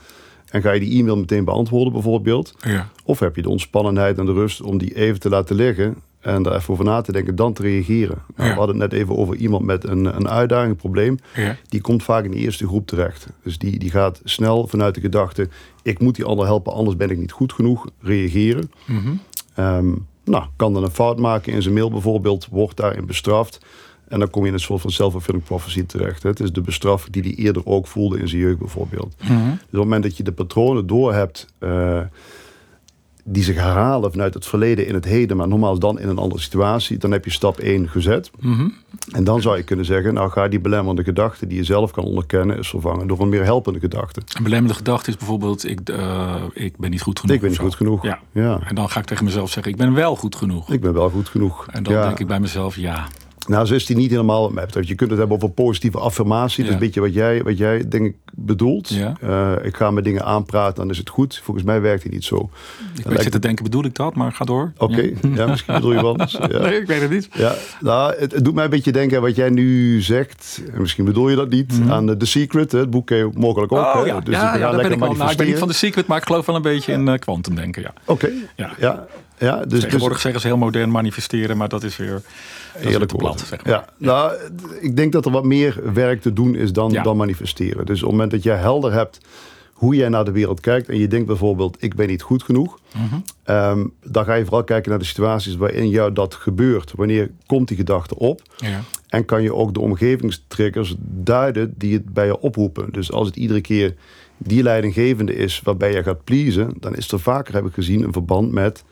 [0.49, 2.55] En ga je die e-mail meteen beantwoorden bijvoorbeeld?
[2.59, 2.89] Ja.
[3.03, 6.43] Of heb je de ontspannenheid en de rust om die even te laten liggen en
[6.43, 8.17] daar even over na te denken, dan te reageren?
[8.35, 8.53] Nou, Ja.
[8.53, 11.19] We hadden het net even over iemand met een, een uitdaging, een probleem
[11.69, 13.27] die komt vaak in de eerste groep terecht.
[13.43, 15.47] Dus die, die gaat snel vanuit de gedachte:
[15.83, 17.85] ik moet die ander helpen, anders ben ik niet goed genoeg.
[18.01, 18.71] Reageren.
[19.55, 19.91] Ehm,
[20.29, 23.59] nou, kan dan een fout maken in zijn mail bijvoorbeeld, wordt daarin bestraft.
[24.07, 26.23] En dan kom je in een soort van self-fulfilling prophecy terecht.
[26.23, 29.15] Het is de bestraffing die hij eerder ook voelde in zijn jeugd bijvoorbeeld.
[29.21, 29.49] Mhm.
[29.49, 32.01] Dus op het moment dat je de patronen doorhebt, eh
[33.31, 36.41] die zich herhalen vanuit het verleden in het heden, maar normaal dan in een andere
[36.41, 38.31] situatie, dan heb je stap 1 gezet.
[38.39, 38.67] Mhm.
[39.11, 42.03] En dan zou je kunnen zeggen, nou ga die belemmerende gedachte die je zelf kan
[42.03, 44.19] onderkennen, is vervangen door een meer helpende gedachte.
[44.19, 47.35] Een belemmerende gedachte is bijvoorbeeld, ik, uh, ik ben niet goed genoeg.
[47.35, 48.03] Ik ben niet goed genoeg.
[48.03, 48.19] Ja.
[48.31, 48.59] ja.
[48.65, 50.71] En dan ga ik tegen mezelf zeggen, ik ben wel goed genoeg.
[50.71, 51.67] Ik ben wel goed genoeg.
[51.71, 53.07] En dan denk ik bij mezelf, ja,
[53.49, 54.51] nou, zo is die niet helemaal.
[54.81, 56.57] Je kunt het hebben over positieve affirmatie.
[56.57, 58.89] Dat is een beetje wat jij, wat jij denk ik bedoelt.
[58.89, 59.17] Ja.
[59.23, 61.41] Uh, ik ga mijn dingen aanpraten, dan is het goed.
[61.43, 62.49] Volgens mij werkt het niet zo.
[62.97, 64.15] Ik weet zit te denken, bedoel ik dat?
[64.15, 64.71] Maar ga door.
[64.77, 65.15] Oké, okay.
[65.21, 65.29] ja.
[65.35, 65.45] ja.
[65.45, 66.37] misschien bedoel je wel anders.
[66.49, 66.59] Ja.
[66.59, 67.29] Nee, ik weet het niet.
[67.33, 70.61] Ja, nou, het, het, doet mij een beetje denken aan wat jij nu zegt.
[70.73, 71.71] En misschien bedoel je dat niet.
[71.71, 71.91] Mm -hmm.
[71.91, 73.95] Aan The Secret, het boek ken je mogelijk ook.
[73.95, 75.13] Oh, ja, dus ja, ja daar ben ik al.
[75.13, 77.53] Nou, ik ben niet van The Secret, maar ik geloof wel een beetje in quantum
[77.53, 77.81] uh, denken.
[77.81, 77.93] Ja.
[78.05, 78.33] Oké, okay.
[78.55, 78.71] ja.
[78.79, 79.07] ja.
[79.39, 82.21] Ja, dus, Tegenwoordig dus, zeggen ze heel modern manifesteren, maar dat is weer
[82.81, 83.39] eerlijk plat.
[83.39, 83.73] Zeg maar.
[83.73, 84.33] ja, nou,
[84.79, 87.03] ik denk dat er wat meer werk te doen is dan, Ja.
[87.03, 87.85] dan manifesteren.
[87.85, 89.17] Dus op het moment dat jij helder hebt
[89.73, 92.79] hoe jij naar de wereld kijkt en je denkt bijvoorbeeld, ik ben niet goed genoeg,
[93.43, 96.93] ehm, dan ga je vooral kijken naar de situaties waarin jou dat gebeurt.
[96.95, 98.41] Wanneer komt die gedachte op?
[98.57, 98.81] Ja.
[99.07, 102.87] En kan je ook de omgevingstriggers duiden die het bij je oproepen.
[102.91, 103.95] Dus als het iedere keer
[104.37, 108.13] die leidinggevende is waarbij je gaat pleasen, dan is er vaker, heb ik gezien, een
[108.13, 108.83] verband met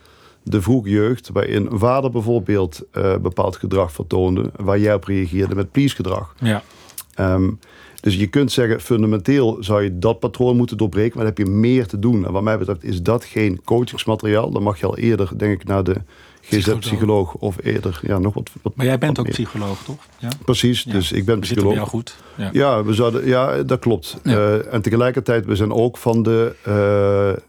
[0.50, 5.56] de vroege jeugd, waarin een vader bijvoorbeeld eh, bepaald gedrag vertoonde, waar jij op reageerde
[5.56, 6.36] met please gedrag.
[6.40, 6.64] Ja.
[7.14, 7.50] Ehm,
[8.02, 11.54] dus je kunt zeggen, fundamenteel zou je dat patroon moeten doorbreken, maar dan heb je
[11.54, 12.26] meer te doen.
[12.26, 14.50] En wat mij betreft is dat geen coachingsmateriaal.
[14.52, 15.96] Dan mag je al eerder, denk ik, naar de
[16.42, 18.50] GZ-psycholoog of eerder, ja, nog wat.
[18.62, 19.34] wat Maar jij bent ook meer.
[19.34, 19.98] psycholoog, toch?
[20.18, 20.30] Ja.
[20.46, 20.92] Precies, Ja.
[20.92, 21.74] dus ik ben We psycholoog.
[21.74, 22.16] jou goed.
[22.36, 22.50] Ja.
[22.54, 24.18] Ja, we zouden, ja, dat klopt.
[24.24, 24.32] Ja.
[24.34, 27.44] Eh, en tegelijkertijd, we zijn ook van de, eh,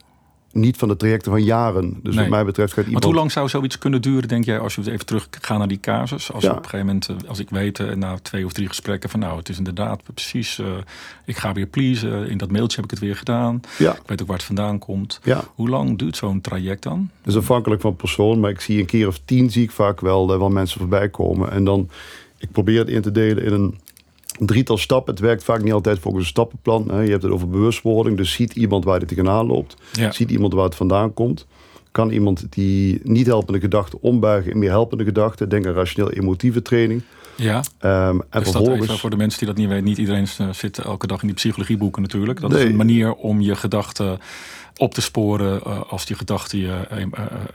[0.52, 1.96] niet van de trajecten van jaren.
[2.02, 2.22] Dus Nee.
[2.24, 3.04] wat mij betreft gaat iemand...
[3.04, 5.80] hoe lang zou zoiets kunnen duren, denk jij, als je even terug gaat naar die
[5.80, 6.32] casus?
[6.32, 6.50] Als Ja.
[6.50, 9.20] op een gegeven moment, eh, als ik weet eh, na twee of drie gesprekken van
[9.20, 10.66] nou, het is inderdaad precies, eh,
[11.24, 12.28] ik ga weer pleasen.
[12.28, 13.60] In dat mailtje heb ik het weer gedaan.
[13.78, 15.20] Ja, Ik weet ook waar het vandaan komt.
[15.24, 15.44] ja.
[15.54, 17.10] Hoe lang duurt zo'n traject dan?
[17.22, 20.00] Dat is afhankelijk van persoon, maar ik zie een keer of tien zie ik vaak
[20.00, 21.50] wel, eh, wel mensen voorbij komen.
[21.50, 21.88] En dan,
[22.38, 23.78] ik probeer het in te delen in een
[24.38, 25.14] drietal stappen.
[25.14, 26.90] Het werkt vaak niet altijd volgens een stappenplan.
[26.90, 27.00] Hè.
[27.00, 29.76] Je hebt het over bewustwording, dus ziet iemand waar dit tegenaan loopt.
[29.92, 30.12] Ja.
[30.12, 31.46] Ziet iemand waar het vandaan komt.
[31.92, 35.48] Kan iemand die niet helpende gedachten ombuigen in meer helpende gedachten.
[35.48, 37.02] Denk aan rationeel-emotieve training.
[37.36, 39.00] Ja, Ehm, en dus vervolgens...
[39.00, 39.84] voor de mensen die dat niet weten.
[39.84, 42.40] Niet iedereen eh, zit elke dag in die psychologieboeken natuurlijk.
[42.40, 44.18] Dat is een manier om je gedachten
[44.76, 47.06] op te sporen eh, als die gedachten je eh,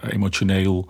[0.10, 0.88] emotioneel,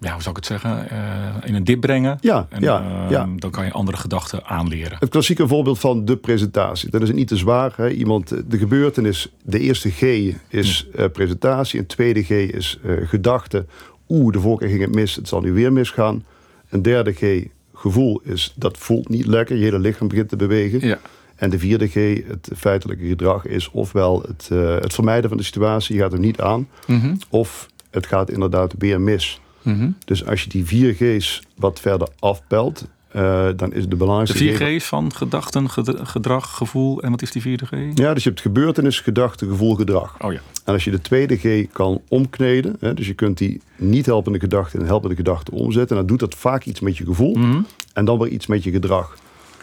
[0.00, 2.18] ja, hoe zou ik het zeggen, eh, in een dip brengen.
[2.20, 3.28] Ja, En, ja, ehm, ja.
[3.36, 4.96] Dan kan je andere gedachten aanleren.
[5.00, 6.90] Het klassieke voorbeeld van de presentatie.
[6.90, 7.72] Dat is niet te zwaar.
[7.76, 7.90] Hè?
[7.90, 10.02] Iemand, de gebeurtenis, de eerste G
[10.48, 11.80] is eh, presentatie.
[11.80, 13.66] Een tweede G is eh, gedachte.
[14.08, 16.24] Oeh, de vorige keer ging het mis, het zal nu weer misgaan.
[16.68, 19.56] Een derde G, gevoel, is dat voelt niet lekker.
[19.56, 20.86] Je hele lichaam begint te bewegen.
[20.86, 20.98] Ja.
[21.36, 21.94] En de vierde G,
[22.26, 25.94] het feitelijke gedrag, is ofwel het, eh, het vermijden van de situatie.
[25.94, 26.68] Je gaat er niet aan.
[26.86, 27.14] Mhm.
[27.28, 29.40] Of het gaat inderdaad weer mis.
[29.62, 29.90] Mhm.
[30.04, 32.84] Dus als je die vier G's wat verder afpelt...
[33.12, 37.02] eh, dan is de De belangrijkste vier G- G's van gedachten, ged- gedrag, gevoel.
[37.02, 37.70] En wat is die vierde G?
[37.94, 40.14] Ja, dus je hebt gebeurtenis, gedachte, gevoel, gedrag.
[40.20, 40.40] Oh ja.
[40.64, 44.38] En als je de tweede G kan omkneden, hè, dus je kunt die niet helpende
[44.38, 47.60] gedachte in een helpende gedachte omzetten, dan doet dat vaak iets met je gevoel Mhm.
[47.92, 49.14] en dan weer iets met je gedrag.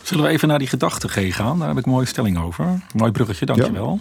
[0.04, 1.60] Zullen we even naar die gedachte G gaan?
[1.60, 2.66] Daar heb ik een mooie stelling over.
[2.96, 4.00] Mooi bruggetje, dankjewel.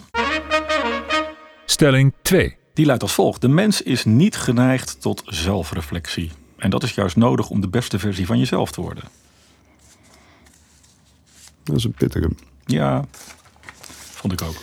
[1.65, 2.55] Stelling 2.
[2.73, 3.41] Die luidt als volgt.
[3.41, 6.31] De mens is niet geneigd tot zelfreflectie.
[6.57, 9.03] En dat is juist nodig om de beste versie van jezelf te worden.
[11.63, 12.29] Dat is een pittige.
[12.65, 13.05] Ja,
[14.11, 14.55] vond ik ook.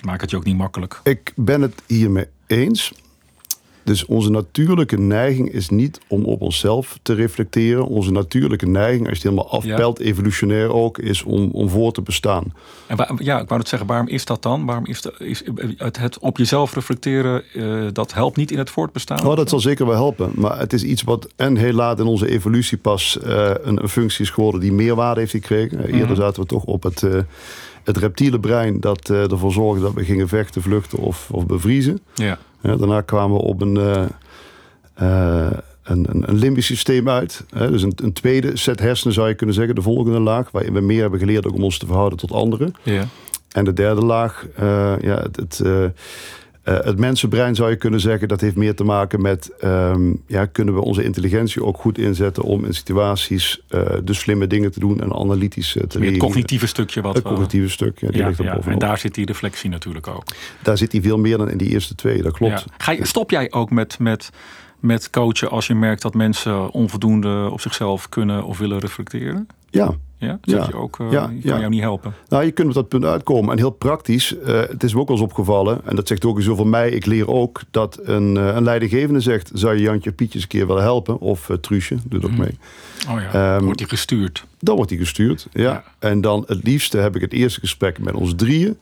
[0.00, 1.00] Maak het je ook niet makkelijk.
[1.02, 2.92] Ik ben het hiermee eens.
[3.88, 7.86] Dus onze natuurlijke neiging is niet om op onszelf te reflecteren.
[7.86, 12.02] Onze natuurlijke neiging, als je het helemaal afpelt, evolutionair ook, is om, om voor te
[12.02, 12.52] bestaan.
[12.86, 14.64] En waar- ja, ik wou het zeggen, waarom is dat dan?
[14.66, 15.42] Waarom is, de, is
[15.76, 19.26] het, het op jezelf reflecteren, eh, dat helpt niet in het voortbestaan?
[19.26, 20.30] Oh, dat zal zeker wel helpen.
[20.34, 23.88] Maar het is iets wat en heel laat in onze evolutie pas eh, een, een
[23.88, 25.84] functie is geworden die meerwaarde heeft gekregen.
[25.84, 26.14] Eerder Mhm.
[26.20, 27.18] zaten we toch op het, eh,
[27.88, 32.00] het reptiele brein dat eh, ervoor zorgde dat we gingen vechten, vluchten of, of bevriezen.
[32.14, 32.38] Ja.
[32.62, 34.04] Ja, daarna kwamen we op een, eh,
[34.94, 37.44] eh, een, een, een limbisch systeem uit.
[37.50, 40.72] Hè, dus een, een tweede set hersenen zou je kunnen zeggen, de volgende laag, waarin
[40.72, 42.74] we meer hebben geleerd ook om ons te verhouden tot anderen.
[42.82, 43.04] ja.
[43.48, 44.46] En de derde laag,
[45.00, 45.62] ja, het, het,
[46.74, 50.74] het mensenbrein zou je kunnen zeggen, dat heeft meer te maken met, ehm, ja, kunnen
[50.74, 55.00] we onze intelligentie ook goed inzetten om in situaties eh, de slimme dingen te doen
[55.00, 58.20] en analytisch eh, te Meer het cognitieve stukje wat Het we- cognitieve stuk, ja, die
[58.20, 58.72] Ja, ligt er ja, bovenop.
[58.72, 58.88] en Daar...
[58.88, 60.22] daar zit die reflectie natuurlijk ook.
[60.76, 62.52] zit hij veel meer dan in die eerste twee, dat klopt.
[62.60, 62.64] Ja.
[62.78, 64.30] Ga je, stop jij ook met, met
[64.80, 69.48] met coachen als je merkt dat mensen onvoldoende op zichzelf kunnen of willen reflecteren?
[69.70, 69.94] Ja.
[70.20, 71.58] Ja, zeg je ook, uh, ja, kan ja.
[71.58, 72.14] jou niet helpen.
[72.28, 73.50] Nou, je kunt op dat punt uitkomen.
[73.50, 76.38] En heel praktisch, uh, het is me ook wel eens opgevallen, en dat zegt ook
[76.38, 80.12] iets over mij, ik leer ook dat een, uh, een leidinggevende zegt, zou je Jantje
[80.12, 81.20] Pietjes een keer willen helpen?
[81.20, 82.58] Of Truusje, doet ook mee.
[83.08, 84.46] Oh ja, um, wordt hij gestuurd.
[84.58, 85.62] Dan wordt hij gestuurd, ja.
[85.62, 85.84] ja.
[85.98, 88.78] En dan het liefste heb ik het eerste gesprek met ons drieën.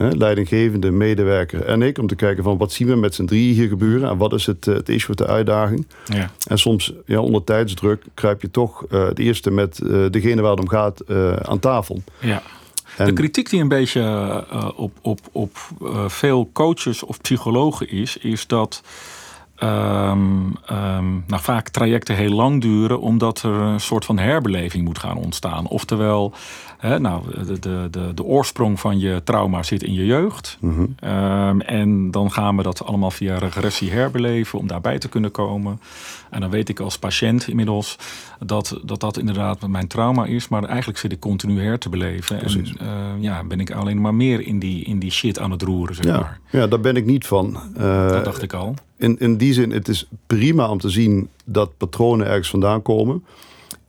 [0.00, 1.98] Hè, leidinggevende, medewerker en ik.
[1.98, 4.10] Om te kijken van wat zien we met z'n drieën hier gebeuren.
[4.10, 5.86] En wat is het, het issue, de uitdaging.
[6.04, 6.30] Ja.
[6.46, 10.50] En soms ja, onder tijdsdruk kruip je toch uh, het eerste met uh, degene waar
[10.50, 12.02] het om gaat uh, aan tafel.
[12.18, 12.42] Ja.
[12.96, 14.44] En de kritiek die een beetje
[14.76, 15.58] op, op, op
[16.06, 18.82] veel coaches of psychologen is, is dat
[19.62, 24.98] um, um, nou, vaak trajecten heel lang duren, omdat er een soort van herbeleving moet
[24.98, 25.66] gaan ontstaan.
[25.66, 26.32] Oftewel,
[26.80, 30.56] hè, nou, de, de, de, de oorsprong van je trauma zit in je jeugd.
[30.60, 30.80] Mhm.
[30.80, 31.10] Mm -hmm.
[31.10, 35.80] um, en dan gaan we dat allemaal via regressie herbeleven om daarbij te kunnen komen.
[36.30, 37.98] En dan weet ik als patiënt inmiddels
[38.38, 40.48] dat dat, dat inderdaad mijn trauma is.
[40.48, 42.38] Maar eigenlijk zit ik continu her te beleven.
[42.38, 42.76] Precies.
[42.76, 45.62] En uh, ja, ben ik alleen maar meer in die, in die shit aan het
[45.62, 46.20] roeren, zeg ja.
[46.20, 46.40] maar.
[46.50, 47.60] Ja, daar ben ik niet van.
[47.78, 48.74] Uh, dat dacht ik al.
[48.96, 53.24] In, in die zin, het is prima om te zien dat patronen ergens vandaan komen.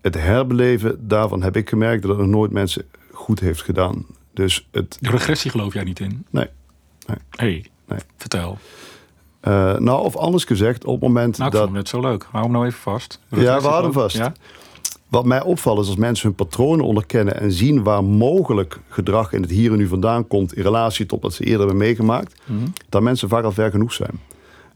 [0.01, 4.05] Het herbeleven, daarvan heb ik gemerkt dat het nog nooit mensen goed heeft gedaan.
[4.33, 4.97] Dus het...
[4.99, 6.25] De regressie geloof jij niet in?
[6.29, 6.47] Nee.
[7.07, 7.17] nee.
[7.29, 7.99] hey, nee.
[8.17, 8.57] vertel.
[9.43, 11.73] Uh, nou, of anders gezegd, op het moment nou, ik dat...
[11.73, 12.27] het zo leuk.
[12.31, 13.19] Hou hem nou even vast.
[13.29, 14.15] Ja, we houden hem vast.
[14.17, 14.33] Ja?
[15.07, 19.41] Wat mij opvalt is als mensen hun patronen onderkennen en zien waar mogelijk gedrag in
[19.41, 22.65] het hier en nu vandaan komt in relatie tot wat ze eerder hebben meegemaakt, Mhm.
[22.89, 24.19] dat mensen vaak al ver genoeg zijn.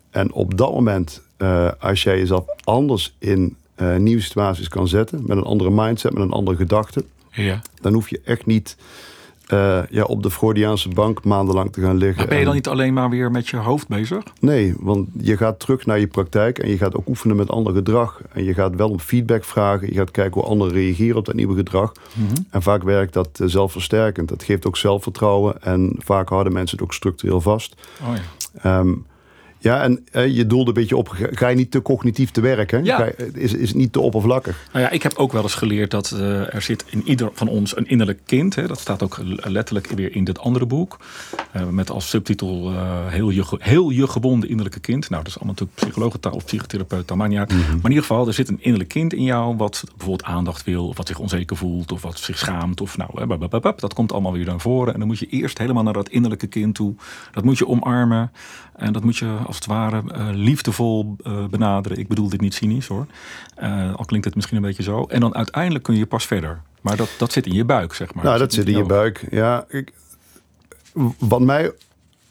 [0.10, 5.24] En op dat moment, uh, als jij jezelf anders in uh, nieuwe situaties kan zetten,
[5.26, 7.62] met een andere mindset, met een andere gedachte, ja.
[7.82, 8.78] dan hoef je echt niet
[9.54, 12.18] uh, ja, op de Freudiaanse bank maandenlang te gaan liggen.
[12.18, 14.24] Maar ben je dan niet alleen maar weer met je hoofd bezig?
[14.40, 17.74] Nee, want je gaat terug naar je praktijk en je gaat ook oefenen met ander
[17.74, 18.22] gedrag.
[18.34, 19.88] En je gaat wel om feedback vragen.
[19.88, 21.92] Je gaat kijken hoe anderen reageren op dat nieuwe gedrag.
[22.14, 22.46] Mm-hmm.
[22.50, 24.30] En vaak werkt dat uh, zelfversterkend.
[24.30, 25.62] Dat geeft ook zelfvertrouwen.
[25.62, 27.76] En vaak houden mensen het ook structureel vast.
[28.02, 28.14] Oh
[28.62, 28.80] ja.
[28.80, 29.06] Um,
[29.66, 32.84] ja, en uh, je doelde een beetje op, ga je niet te cognitief te werken?
[32.84, 33.06] Ja.
[33.06, 34.68] Je, is, is het niet te oppervlakkig?
[34.74, 37.48] Nou ja, ik heb ook wel eens geleerd dat uh, er zit in ieder van
[37.48, 38.56] ons een innerlijk kind.
[38.56, 41.00] Hè, dat staat ook letterlijk weer in dit andere boek.
[41.56, 42.74] Uh, met als subtitel
[43.08, 45.10] heel, je, heel je gebonden innerlijke kind.
[45.10, 47.52] Nou, dat is allemaal natuurlijk psycholoogentaal of psychotherapeut, maar niet uit.
[47.52, 47.60] Mhm.
[47.60, 49.56] Maar in ieder geval, er zit een innerlijk kind in jou...
[49.56, 51.92] wat bijvoorbeeld aandacht wil, of wat zich onzeker voelt...
[51.92, 54.94] of wat zich schaamt, of nou, dat komt allemaal weer naar voren.
[54.94, 56.96] En dan moet je eerst helemaal naar dat innerlijke kind toe.
[57.32, 58.32] Dat moet je omarmen.
[58.76, 61.98] En dat moet je als het ware uh, liefdevol uh, benaderen.
[61.98, 63.06] Ik bedoel dit niet cynisch hoor.
[63.64, 65.04] Uh, al klinkt het misschien een beetje zo.
[65.04, 66.62] En dan uiteindelijk kun je pas verder.
[66.82, 68.24] Maar dat, dat zit in je buik, zeg maar.
[68.24, 69.28] Nou, dat, zit in je buik.
[69.32, 69.94] Ja, ik,
[71.18, 71.72] wat mij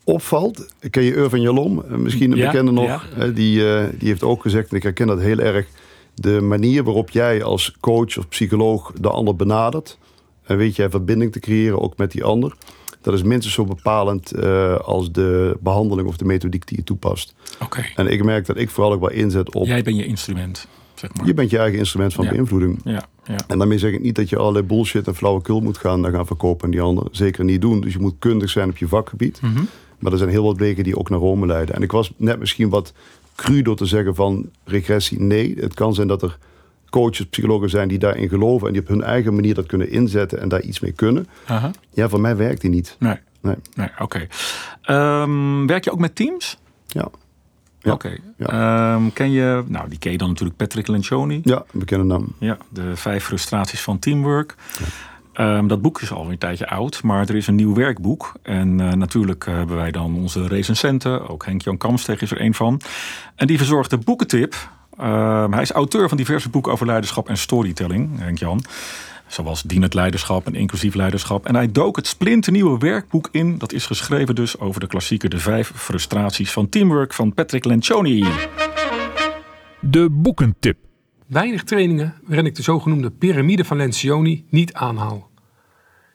[0.04, 3.26] opvalt, ken je Irvin Jalom, misschien een Ja, bekende nog, ja.
[3.26, 3.58] die,
[3.98, 5.66] die heeft ook gezegd, en ik herken dat heel erg,
[6.14, 9.98] de manier waarop jij als coach of psycholoog de ander benadert,
[10.42, 12.56] en weet jij verbinding te creëren ook met die ander,
[13.04, 17.34] dat is minstens zo bepalend uh, als de behandeling of de methodiek die je toepast.
[17.54, 17.64] Oké.
[17.64, 17.92] Okay.
[17.94, 19.66] En ik merk dat ik vooral ook wel inzet op.
[19.66, 21.26] Jij bent je instrument, zeg maar.
[21.26, 22.30] Je bent je eigen instrument van ja.
[22.30, 22.80] beïnvloeding.
[22.84, 23.36] Ja, ja.
[23.46, 26.64] En daarmee zeg ik niet dat je allerlei bullshit en flauwekul moet gaan, gaan verkopen
[26.64, 27.06] aan die ander.
[27.10, 27.80] Zeker niet doen.
[27.80, 29.40] Dus je moet kundig zijn op je vakgebied.
[29.40, 29.68] Mm -hmm.
[29.98, 31.74] Maar er zijn heel wat wegen die ook naar Rome leiden.
[31.74, 32.92] En ik was net misschien wat
[33.34, 35.20] cru door te zeggen van regressie.
[35.20, 36.38] Nee, het kan zijn dat er
[36.94, 40.40] coaches, psychologen zijn die daarin geloven en die op hun eigen manier dat kunnen inzetten
[40.40, 41.28] en daar iets mee kunnen.
[41.50, 41.70] Uh -huh.
[41.90, 42.96] Ja, voor mij werkt die niet.
[42.98, 43.16] Nee.
[43.40, 43.56] Nee.
[43.74, 44.28] Nee, oké.
[44.86, 45.22] Okay.
[45.22, 46.58] Um, werk je ook met teams?
[46.86, 47.08] Ja.
[47.78, 47.92] ja.
[47.92, 48.06] Oké.
[48.06, 48.20] Okay.
[48.36, 48.94] Ja.
[48.94, 51.40] Um, ken je, nou die ken je dan natuurlijk Patrick Lencioni.
[51.44, 52.26] Ja, een bekende naam.
[52.38, 54.54] Ja, de vijf frustraties van teamwork.
[54.78, 54.86] Ja.
[55.58, 58.32] Um, dat boek is al een tijdje oud, maar er is een nieuw werkboek.
[58.42, 61.28] En uh, natuurlijk uh, hebben wij dan onze recensenten.
[61.28, 62.80] Ook Henk-Jan Kamsteg is er een van.
[63.34, 64.54] En die verzorgt de boekentip.
[65.00, 68.64] Uh, hij is auteur van diverse boeken over leiderschap en storytelling, Henk-Jan.
[69.26, 71.46] Zoals dienend leiderschap en inclusief leiderschap.
[71.46, 73.58] En hij dook het splinternieuwe werkboek in.
[73.58, 78.24] Dat is geschreven dus over de klassieker De Vijf Frustraties van Teamwork van Patrick Lencioni.
[79.80, 80.78] De boekentip.
[81.26, 85.30] Weinig trainingen waarin ik de zogenoemde piramide van Lencioni niet aanhaal.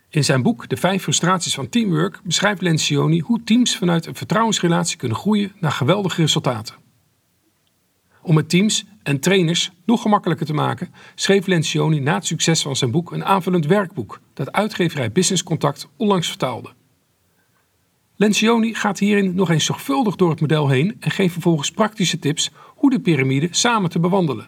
[0.09, 4.97] In zijn boek De Vijf Frustraties van Teamwork beschrijft Lencioni hoe teams vanuit een vertrouwensrelatie
[4.97, 6.75] kunnen groeien naar geweldige resultaten.
[8.21, 12.75] Om het teams en trainers nog gemakkelijker te maken, schreef Lencioni na het succes van
[12.75, 16.69] zijn boek een aanvullend werkboek dat uitgeverij Business Contact onlangs vertaalde.
[18.15, 22.51] Lencioni gaat hierin nog eens zorgvuldig door het model heen en geeft vervolgens praktische tips
[22.75, 24.47] hoe de piramide samen te bewandelen.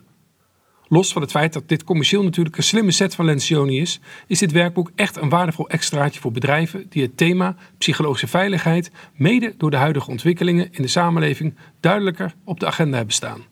[0.88, 4.40] Los van het feit dat dit commercieel natuurlijk een slimme set van Lencioni is, is
[4.40, 9.72] dit werkboek echt een waardevol extraatje voor bedrijven die het thema psychologische veiligheid mede door
[9.72, 13.51] de huidige ontwikkelingen in de samenleving duidelijker op de agenda hebben staan.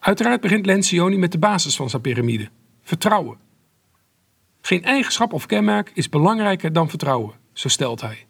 [0.00, 2.48] Uiteraard begint Lencioni met de basis van zijn piramide:
[2.82, 3.38] vertrouwen.
[4.60, 8.26] Geen eigenschap of kenmerk is belangrijker dan vertrouwen, zo stelt hij.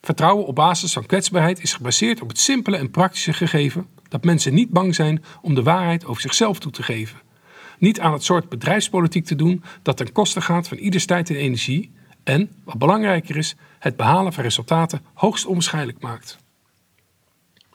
[0.00, 4.54] Vertrouwen op basis van kwetsbaarheid is gebaseerd op het simpele en praktische gegeven dat mensen
[4.54, 7.20] niet bang zijn om de waarheid over zichzelf toe te geven.
[7.78, 11.36] Niet aan het soort bedrijfspolitiek te doen dat ten koste gaat van ieders tijd en
[11.36, 11.92] energie
[12.24, 16.38] en, wat belangrijker is, het behalen van resultaten hoogst onwaarschijnlijk maakt.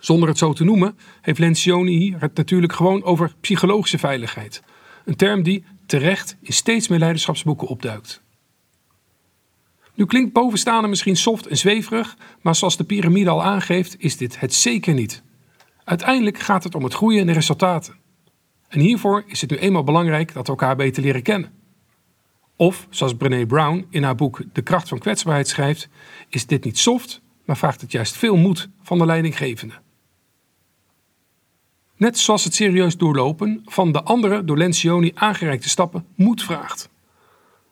[0.03, 4.63] Zonder het zo te noemen, heeft Lencioni het natuurlijk gewoon over psychologische veiligheid.
[5.05, 8.21] Een term die terecht in steeds meer leiderschapsboeken opduikt.
[9.93, 14.39] Nu klinkt bovenstaande misschien soft en zweverig, maar zoals de piramide al aangeeft, is dit
[14.39, 15.23] het zeker niet.
[15.83, 17.95] Uiteindelijk gaat het om het groeien en de resultaten.
[18.67, 21.51] En hiervoor is het nu eenmaal belangrijk dat we elkaar beter leren kennen.
[22.55, 25.89] Of, zoals Brené Brown in haar boek De kracht van kwetsbaarheid schrijft,
[26.29, 29.81] is dit niet soft, maar vraagt het juist veel moed van de leidinggevende.
[31.97, 36.89] Net zoals het serieus doorlopen van de andere door Lencioni aangereikte stappen moed vraagt.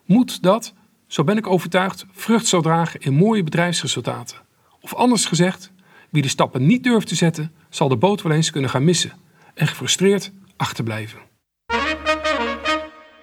[0.05, 0.73] Moed dat,
[1.07, 4.37] zo ben ik overtuigd, vrucht zal dragen in mooie bedrijfsresultaten.
[4.81, 5.71] Of anders gezegd,
[6.09, 9.11] wie de stappen niet durft te zetten, zal de boot wel eens kunnen gaan missen
[9.53, 11.19] en gefrustreerd achterblijven.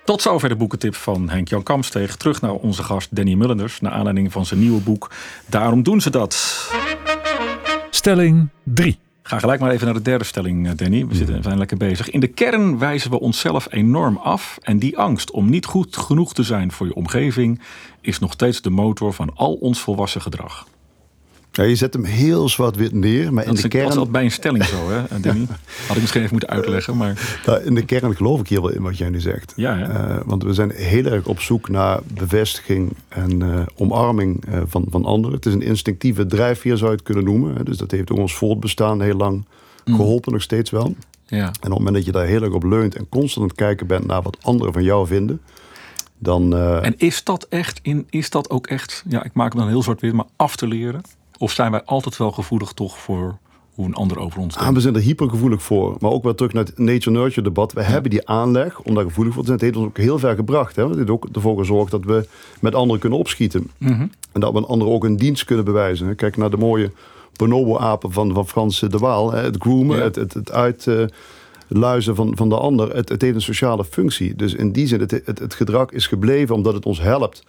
[0.04, 2.16] Tot zover de boekentip van Henk-Jan Kamsteeg.
[2.16, 5.10] Terug naar onze gast Danny Mullenders, naar aanleiding van zijn nieuwe boek
[5.46, 6.66] Daarom doen ze dat.
[7.90, 8.98] Stelling 3.
[9.28, 11.06] Ga gelijk maar even naar de derde stelling, eh, Danny.
[11.06, 12.10] We zitten, we zijn lekker bezig.
[12.10, 14.58] In de kern wijzen we onszelf enorm af.
[14.62, 17.60] En die angst om niet goed genoeg te zijn voor je omgeving
[18.00, 20.66] is nog steeds de motor van al ons volwassen gedrag.
[21.58, 23.86] Ja, je zet hem heel zwart-wit neer, maar Dat in de dat is kern...
[23.92, 25.46] altijd bij een stelling zo, hè, Danny?
[25.86, 28.70] Had ik misschien even moeten uitleggen, maar Nou, in de kern geloof ik hier wel
[28.70, 29.52] in wat jij nu zegt.
[29.56, 29.84] Ja, hè?
[29.84, 34.86] Eh, want we zijn heel erg op zoek naar bevestiging en eh, omarming eh, van,
[34.90, 35.36] van anderen.
[35.36, 37.56] Het is een instinctieve drijfveer, zou je het kunnen noemen.
[37.56, 37.62] hè.
[37.64, 39.44] Dus dat heeft ook ons voortbestaan heel lang
[39.84, 39.94] Mm.
[39.96, 40.94] geholpen, nog steeds wel.
[41.26, 41.38] ja.
[41.38, 43.56] En op het moment dat je daar heel erg op leunt en constant aan het
[43.56, 45.40] kijken bent naar wat anderen van jou vinden,
[46.18, 46.56] dan.
[46.56, 49.82] En is dat echt, in, is dat ook echt, ja, ik maak hem dan heel
[49.82, 51.00] zwart-wit, maar af te leren?
[51.38, 53.38] Of zijn wij altijd wel gevoelig toch voor
[53.74, 54.74] hoe een ander over ons Ah, denkt?
[54.74, 55.96] we zijn er hypergevoelig voor.
[56.00, 57.72] Maar ook weer terug naar het nature-nurture debat.
[57.72, 59.58] We hebben die aanleg om daar gevoelig voor te zijn.
[59.60, 60.76] Het heeft ons ook heel ver gebracht.
[60.76, 60.86] Hè?
[60.88, 62.28] Het heeft ook ervoor gezorgd dat we
[62.60, 63.70] met anderen kunnen opschieten.
[63.78, 64.06] Mhm.
[64.32, 66.14] En dat we een ander ook een dienst kunnen bewijzen.
[66.14, 66.92] Kijk naar de mooie
[67.36, 69.32] bonobo-apen van, van Frans de Waal.
[69.32, 69.42] hè.
[69.42, 70.02] Het groomen, Ja.
[70.02, 72.96] het, het, het uitluizen van, van de ander.
[72.96, 74.34] Het, het heeft een sociale functie.
[74.36, 77.42] Dus in die zin, het, het, het gedrag is gebleven omdat het ons helpt.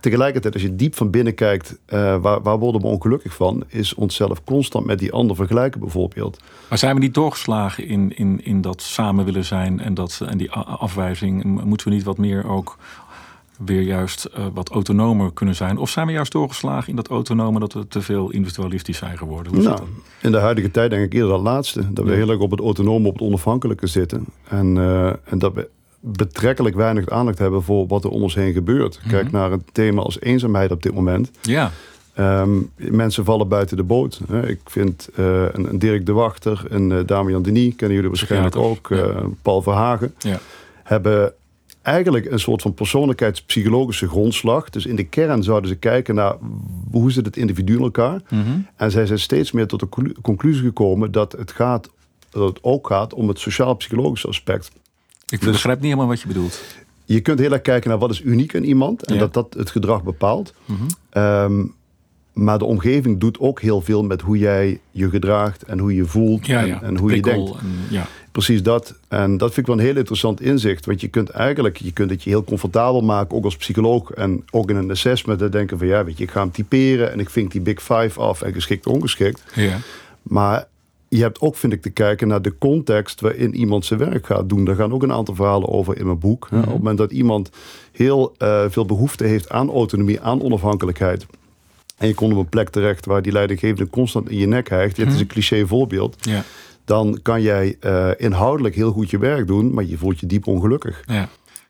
[0.00, 3.94] Tegelijkertijd, als je diep van binnen kijkt, eh, waar, waar worden we ongelukkig van, is
[3.94, 6.40] onszelf constant met die ander vergelijken bijvoorbeeld.
[6.68, 10.38] Maar zijn we niet doorgeslagen in, in, in dat samen willen zijn en, dat, en
[10.38, 11.44] die afwijzing?
[11.64, 12.76] Moeten we niet wat meer ook
[13.58, 15.78] weer juist eh, wat autonomer kunnen zijn?
[15.78, 19.54] Of zijn we juist doorgeslagen in dat autonome dat we te veel individualistisch zijn geworden?
[19.54, 19.80] Hoe Nou,
[20.22, 21.92] in de huidige tijd denk ik eerder dat laatste.
[21.92, 24.24] Dat we heel erg op het autonome, op het onafhankelijke zitten.
[24.48, 25.68] En, eh, en dat we
[26.16, 28.98] betrekkelijk weinig aandacht hebben voor wat er om ons heen gebeurt.
[29.00, 29.08] Mhm.
[29.08, 31.30] Kijk naar een thema als eenzaamheid op dit moment.
[31.42, 31.70] Ja,
[32.18, 34.20] Ehm, mensen vallen buiten de boot.
[34.28, 34.48] Hè.
[34.48, 38.56] Ik vind eh, een, een Dirk de Wachter, een uh, Damian Denis, kennen jullie waarschijnlijk
[38.56, 40.40] ook, eh, Paul Verhagen, ja.
[40.84, 41.32] hebben
[41.82, 44.70] eigenlijk een soort van persoonlijkheidspsychologische grondslag.
[44.70, 46.36] Dus in de kern zouden ze kijken naar
[46.90, 48.20] hoe zit het individu in elkaar.
[48.28, 48.58] Mhm.
[48.76, 51.90] En zij zijn steeds meer tot de conclu- conclusie gekomen dat het, gaat,
[52.30, 54.70] dat het ook gaat om het sociaal-psychologische aspect.
[55.28, 56.60] Ik Dus- begrijp niet helemaal wat je bedoelt.
[57.04, 59.20] Je kunt heel erg kijken naar wat is uniek aan iemand en Ja.
[59.20, 60.54] dat dat het gedrag bepaalt.
[60.64, 60.82] Mhm.
[61.10, 61.64] Ehm,
[62.32, 66.04] maar de omgeving doet ook heel veel met hoe jij je gedraagt en hoe je
[66.04, 66.82] voelt Ja, en, ja.
[66.82, 67.50] en hoe je denkt.
[67.50, 68.06] En, ja.
[68.32, 68.94] Precies dat.
[69.08, 70.86] En dat vind ik wel een heel interessant inzicht.
[70.86, 74.10] Want je kunt eigenlijk, je kunt het je heel comfortabel maken, ook als psycholoog.
[74.10, 77.20] En ook in een assessment, denken van ja, weet je, ik ga hem typeren en
[77.20, 79.42] ik vink die big five af en geschikt ongeschikt.
[79.54, 79.76] Ja.
[80.22, 80.66] Maar
[81.08, 84.48] je hebt ook, vind ik, te kijken naar de context waarin iemand zijn werk gaat
[84.48, 84.64] doen.
[84.64, 86.46] Daar gaan ook een aantal verhalen over in mijn boek.
[86.50, 86.58] hè.
[86.58, 87.50] Op het moment dat iemand
[87.92, 91.26] heel eh, veel behoefte heeft aan autonomie, aan onafhankelijkheid.
[91.96, 94.96] En je komt op een plek terecht waar die leidinggevende constant in je nek hijgt.
[94.96, 96.16] Dit is een cliché voorbeeld.
[96.20, 96.44] Ja.
[96.84, 100.46] Dan kan jij eh, inhoudelijk heel goed je werk doen, maar je voelt je diep
[100.46, 101.02] ongelukkig.
[101.06, 101.28] Ja.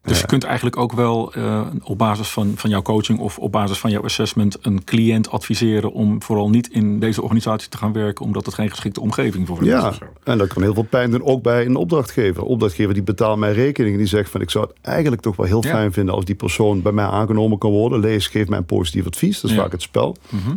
[0.09, 3.53] Dus je kunt eigenlijk ook wel eh, op basis van, van jouw coaching of op
[3.53, 7.93] basis van jouw assessment een cliënt adviseren om vooral niet in deze organisatie te gaan
[7.93, 9.71] werken, omdat het geen geschikte omgeving voor hem is.
[9.73, 9.93] Ja,
[10.25, 12.43] en dat kan heel veel pijn doen, ook bij een opdrachtgever.
[12.43, 15.47] Opdrachtgever die betaalt mijn rekening en die zegt van ik zou het eigenlijk toch wel
[15.47, 15.71] heel Ja.
[15.71, 18.01] fijn vinden als die persoon bij mij aangenomen kan worden.
[18.01, 19.41] Lees, geef mij een positief advies.
[19.41, 19.63] Dat is Ja.
[19.63, 20.17] vaak het spel.
[20.29, 20.55] Mhm.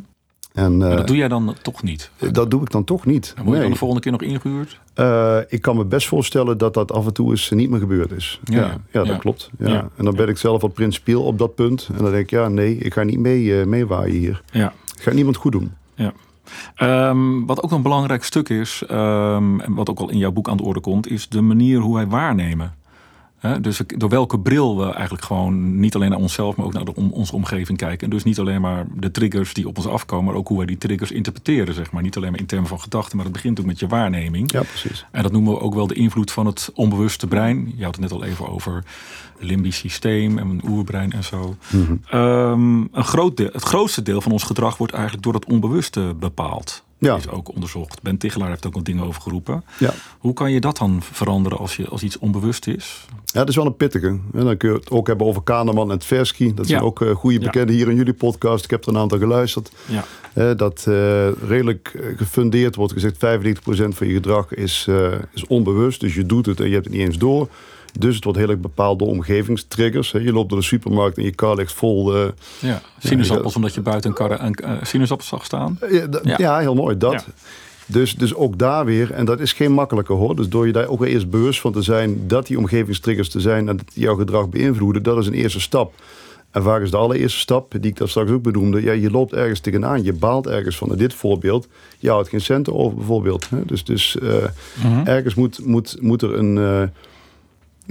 [0.54, 2.12] En Maar eh, dat doe jij dan toch niet.
[2.32, 3.34] dat doe ik dan toch niet.
[3.36, 3.62] Dan word je Nee.
[3.62, 4.80] dan de volgende keer nog ingehuurd?
[4.94, 8.12] Eh, ik kan me best voorstellen dat dat af en toe eens niet meer gebeurd
[8.12, 8.40] is.
[8.44, 9.16] Ja, Ja, dat Ja.
[9.18, 9.50] klopt.
[9.60, 9.88] Ja.
[9.96, 11.90] En dan ben ik zelf wat principieel op dat punt.
[11.92, 14.42] En dan denk ik, ja, nee, ik ga niet mee, eh, meewaaien hier.
[14.52, 14.74] Ja.
[14.96, 15.72] Ik ga niemand goed doen.
[15.96, 16.14] ja.
[16.76, 20.50] Ehm, wat ook een belangrijk stuk is, ehm, en wat ook al in jouw boek
[20.50, 22.74] aan de orde komt, is de manier hoe wij waarnemen.
[23.62, 26.96] Dus door welke bril we eigenlijk gewoon niet alleen naar onszelf, maar ook naar de,
[26.96, 28.04] om, onze omgeving kijken.
[28.04, 30.66] En dus niet alleen maar de triggers die op ons afkomen, maar ook hoe wij
[30.66, 31.74] die triggers interpreteren.
[31.74, 32.02] Zeg maar.
[32.02, 34.52] Niet alleen maar in termen van gedachten, maar het begint ook met je waarneming.
[34.52, 35.06] Ja, precies.
[35.12, 37.74] En dat noemen we ook wel de invloed van het onbewuste brein.
[37.76, 38.84] Je had het net al even over
[39.40, 41.56] limbisch systeem en een oerbrein en zo.
[42.10, 46.16] Ehm, een groot deel, het grootste deel van ons gedrag wordt eigenlijk door het onbewuste
[46.20, 46.84] bepaald.
[47.02, 47.16] Ja.
[47.16, 48.02] Is ook onderzocht.
[48.02, 49.64] Ben Tichelaar heeft ook al dingen over geroepen.
[49.78, 49.94] Ja.
[50.20, 53.06] Hoe kan je dat dan veranderen als, je, als iets onbewust is?
[53.26, 54.08] Ja, dat is wel een pittige.
[54.08, 56.54] En dan kun je het ook hebben over Kahneman en Tversky.
[56.54, 56.86] Dat zijn Ja.
[56.86, 58.64] ook eh, goede bekenden hier in jullie podcast.
[58.64, 59.72] Ik heb er een aantal geluisterd.
[59.86, 60.04] Ja.
[60.34, 63.16] Eh, dat eh, redelijk gefundeerd wordt gezegd...
[63.16, 64.88] 95% van je gedrag is,
[65.34, 66.00] is onbewust.
[66.00, 67.48] Dus je doet het en je hebt het niet eens door.
[68.00, 70.12] Dus het wordt heel erg bepaald door omgevingstriggers.
[70.12, 70.20] hè.
[70.20, 72.16] Je loopt door de supermarkt en je kar ligt vol...
[72.16, 72.24] eh,
[72.60, 72.82] ja.
[73.00, 75.80] Sinaasappels, dat- omdat je buiten een karre een eh, sinaasappels zag staan.
[75.92, 76.36] Ja, Ja.
[76.38, 76.60] ja.
[76.60, 76.98] heel mooi.
[76.98, 77.26] Dat.
[77.86, 80.36] Dus, dus ook daar weer, en dat is geen makkelijke hoor.
[80.36, 83.70] Dus door je daar ook eerst bewust van te zijn dat die omgevingstriggers te zijn
[83.70, 85.94] en dat die jouw gedrag beïnvloeden, dat is een eerste stap.
[86.52, 89.34] En vaak is de allereerste stap, die ik daar straks ook benoemde, ja, je loopt
[89.34, 90.92] ergens tegenaan, je baalt ergens van.
[90.92, 91.68] In dit voorbeeld,
[92.00, 93.48] je houdt geen centen over bijvoorbeeld.
[93.66, 96.58] Dus, dus eh, ergens moet, moet, moet er een,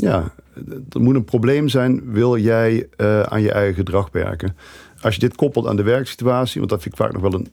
[0.00, 0.32] ja,
[0.88, 4.56] er moet een probleem zijn, wil jij eh, aan je eigen gedrag werken.
[5.00, 7.48] Als je dit koppelt aan de werksituatie, want dat vind ik vaak nog wel een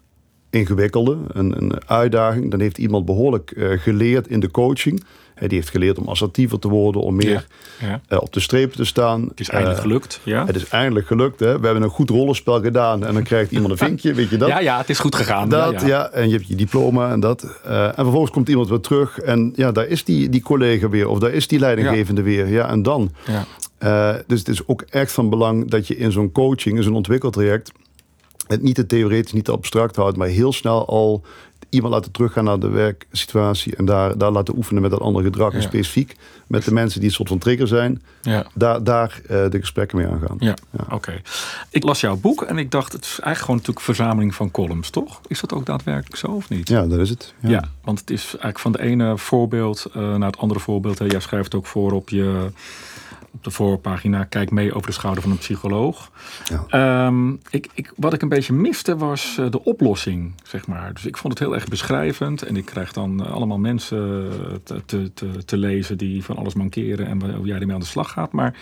[0.57, 2.51] ingewikkelde, een, een uitdaging.
[2.51, 5.03] Dan heeft iemand behoorlijk eh, geleerd in de coaching.
[5.35, 7.47] Hè, die heeft geleerd om assertiever te worden, om meer
[7.79, 8.01] Ja.
[8.07, 9.21] eh, op de strepen te staan.
[9.27, 10.19] Het is eindelijk Eh, gelukt.
[10.23, 10.45] Ja?
[10.45, 11.39] Het is eindelijk gelukt.
[11.39, 11.59] Hè?
[11.59, 14.47] We hebben een goed rollenspel gedaan en dan krijgt iemand een vinkje, weet je dat?
[14.47, 15.49] ja, ja, het is goed gegaan.
[15.49, 17.43] Dat, ja, en je hebt je diploma en dat.
[17.63, 21.19] En vervolgens komt iemand weer terug en ja, daar is die, die collega weer of
[21.19, 22.47] daar is die leidinggevende weer.
[22.47, 23.11] Ja, en dan.
[23.79, 24.21] Ja.
[24.27, 27.71] Dus het is ook echt van belang dat je in zo'n coaching, in zo'n ontwikkeltraject,
[28.47, 31.23] het niet te theoretisch, niet te abstract houdt, maar heel snel al
[31.69, 35.51] iemand laten teruggaan naar de werksituatie en daar, daar laten oefenen met dat andere gedrag.
[35.53, 35.65] En Ja.
[35.67, 36.15] specifiek
[36.47, 38.45] met de mensen die een soort van trigger zijn, ja.
[38.53, 40.35] daar, daar eh, de gesprekken mee aangaan.
[40.39, 40.55] Ja,
[40.89, 41.21] oké.
[41.69, 44.51] Ik las jouw boek en ik dacht, het is eigenlijk gewoon natuurlijk een verzameling van
[44.51, 45.21] columns, toch?
[45.27, 46.69] Is dat ook daadwerkelijk zo of niet?
[46.69, 47.33] Ja, dat is het.
[47.39, 50.99] Ja, want het is eigenlijk van de ene voorbeeld eh, naar het andere voorbeeld.
[50.99, 51.05] Hè.
[51.05, 52.51] Jij schrijft ook voor op je
[53.37, 54.23] op de voorpagina.
[54.23, 56.11] Kijk mee over de schouder van een psycholoog.
[56.43, 56.65] Ja.
[56.67, 60.93] Ehm, ik, ik, wat ik een beetje miste was eh, de oplossing, zeg maar.
[60.93, 62.41] Dus ik vond het heel erg beschrijvend.
[62.41, 63.97] En ik krijg dan eh, allemaal mensen
[64.63, 67.87] te, te, te, te lezen die van alles mankeren en hoe jij ermee aan de
[67.87, 68.31] slag gaat.
[68.31, 68.55] Maar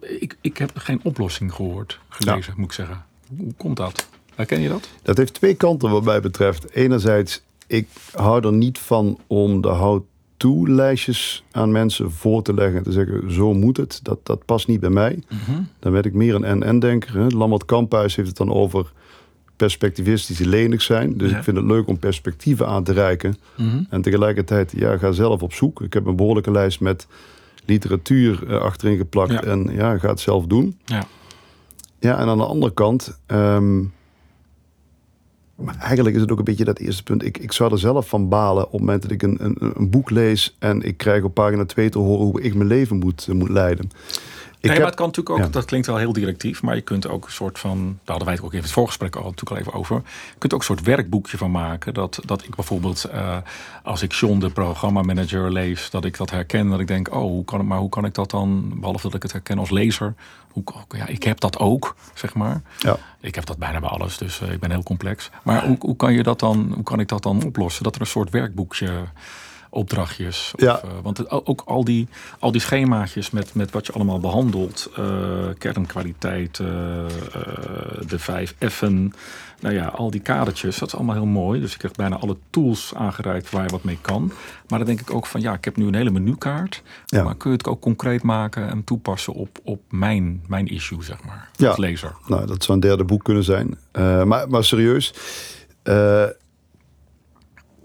[0.00, 3.04] ik, ik heb geen oplossing gehoord, gelezen, moet ik zeggen.
[3.36, 4.08] Hoe komt dat?
[4.34, 4.88] Herken je dat?
[5.02, 6.70] Dat heeft twee kanten wat mij betreft.
[6.70, 9.68] Enerzijds, ik hou er niet van om de
[10.42, 12.76] how-to-lijstjes aan mensen voor te leggen.
[12.76, 14.00] En te zeggen, zo moet het.
[14.02, 15.18] Dat, dat past niet bij mij.
[15.78, 17.36] Dan werd ik meer een en-en-denker.
[17.36, 18.92] Lambert Kamphuis heeft het dan over
[19.56, 21.16] perspectivistisch lenig zijn.
[21.18, 21.36] Dus Ja.
[21.36, 23.36] ik vind het leuk om perspectieven aan te reiken.
[23.90, 25.80] En tegelijkertijd, ja, ga zelf op zoek.
[25.82, 27.06] Ik heb een behoorlijke lijst met
[27.64, 29.32] literatuur eh, achterin geplakt.
[29.32, 29.42] Ja.
[29.42, 30.78] En ja, ga het zelf doen.
[30.84, 31.04] Ja.
[32.00, 33.18] Ja, en aan de andere kant.
[33.26, 33.82] ehm,
[35.60, 37.24] maar eigenlijk is het ook een beetje dat eerste punt.
[37.24, 39.90] Ik, ik zou er zelf van balen op het moment dat ik een, een, een
[39.90, 40.56] boek lees.
[40.58, 43.90] en ik krijg op pagina 2 te horen hoe ik mijn leven moet, moet leiden.
[44.60, 45.52] Nee, heb- maar het kan natuurlijk ook, ja.
[45.52, 48.34] dat klinkt wel heel directief, maar je kunt ook een soort van, daar hadden wij
[48.34, 49.96] het ook even in het voorgesprek al natuurlijk al even over.
[50.04, 51.94] Je kunt ook een soort werkboekje van maken.
[51.94, 53.36] Dat, dat ik bijvoorbeeld, eh,
[53.82, 56.68] als ik John de programmamanager lees, dat ik dat herken.
[56.68, 59.14] Dat ik denk, oh, hoe kan, het, maar hoe kan ik dat dan, behalve dat
[59.14, 60.14] ik het herken als lezer.
[60.50, 62.62] Hoe, ja, ik heb dat ook, zeg maar.
[62.78, 62.96] Ja.
[63.20, 65.30] Ik heb dat bijna bij alles, dus eh, ik ben heel complex.
[65.42, 67.82] Maar hoe, hoe, kan je dat dan, hoe kan ik dat dan oplossen?
[67.82, 68.90] Dat er een soort werkboekje
[69.70, 70.52] opdrachtjes.
[70.54, 70.80] Of, Ja.
[70.82, 72.08] eh, want het, ook al die,
[72.38, 74.90] al die schemaatjes met, met wat je allemaal behandelt.
[74.96, 75.04] eh,
[75.58, 76.66] kernkwaliteit, eh,
[78.06, 79.12] de vijf F'en.
[79.60, 81.60] Nou ja, al die kadertjes, dat is allemaal heel mooi.
[81.60, 84.32] Dus ik krijg bijna alle tools aangereikt waar je wat mee kan.
[84.68, 86.82] Maar dan denk ik ook van, ja, ik heb nu een hele menukaart.
[87.06, 87.22] Ja.
[87.22, 91.24] Maar kun je het ook concreet maken en toepassen op, op mijn, mijn issue, zeg
[91.24, 91.50] maar.
[91.52, 91.68] Ja.
[91.68, 92.12] Als lezer.
[92.26, 93.78] Nou, dat zou een derde boek kunnen zijn.
[94.28, 95.14] Maar, maar serieus.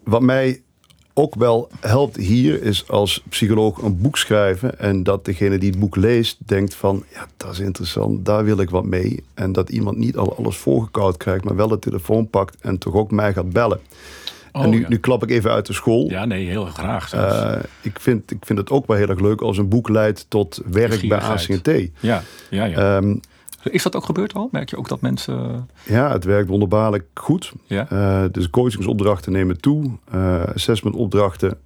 [0.04, 0.64] wat mij
[1.18, 4.80] ook wel helpt hier is als psycholoog een boek schrijven.
[4.80, 7.04] En dat degene die het boek leest denkt van...
[7.14, 9.24] ja, dat is interessant, daar wil ik wat mee.
[9.34, 11.44] En dat iemand niet al alles voorgekoud krijgt...
[11.44, 13.80] maar wel de telefoon pakt en toch ook mij gaat bellen.
[14.52, 14.88] en Oh, nu, ja.
[14.88, 16.10] nu klap ik even uit de school.
[16.10, 17.14] Ja, nee, heel graag.
[17.14, 20.26] Eh, ik, vind, ik vind het ook wel heel erg leuk als een boek leidt
[20.30, 21.20] tot werk bij.
[21.20, 21.70] ACT.
[22.00, 22.98] ja, ja, ja.
[22.98, 23.16] Ehm,
[23.72, 24.50] Is dat ook gebeurd al?
[24.52, 25.70] Merk je ook dat mensen...
[25.84, 27.52] ja, het werkt wonderbaarlijk goed.
[27.64, 27.90] Ja?
[27.90, 29.92] Eh, dus coachingsopdrachten nemen toe.
[30.12, 31.58] Eh assessmentopdrachten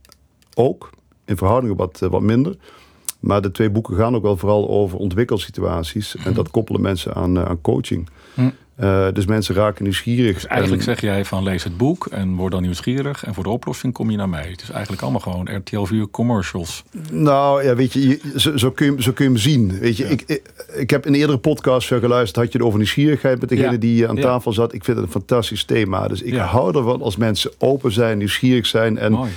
[0.53, 0.89] ook.
[1.25, 2.55] In verhoudingen wat, eh, wat minder.
[3.19, 6.15] Maar de twee boeken gaan ook wel vooral over ontwikkelsituaties.
[6.15, 8.09] En dat koppelen mensen aan, eh, aan coaching.
[8.33, 8.49] Hm.
[8.81, 10.33] Uh, dus mensen raken nieuwsgierig.
[10.33, 13.25] Dus eigenlijk en, zeg jij van lees het boek en word dan nieuwsgierig.
[13.25, 14.47] En voor de oplossing kom je naar mij.
[14.49, 16.83] Het is eigenlijk allemaal gewoon RTL 4 commercials.
[17.11, 19.79] Nou ja, weet je, je zo, zo, kun je, zo kun je hem zien.
[19.79, 20.09] Weet je, ja.
[20.09, 20.41] ik, ik,
[20.73, 23.77] ik, heb in eerdere podcasts geluisterd, had je het over nieuwsgierigheid met degene ja.
[23.77, 24.73] die aan tafel zat.
[24.73, 26.07] Ik vind het een fantastisch thema.
[26.07, 28.97] Dus ik hou ervan als mensen open zijn, nieuwsgierig zijn.
[28.97, 29.31] En Mooi.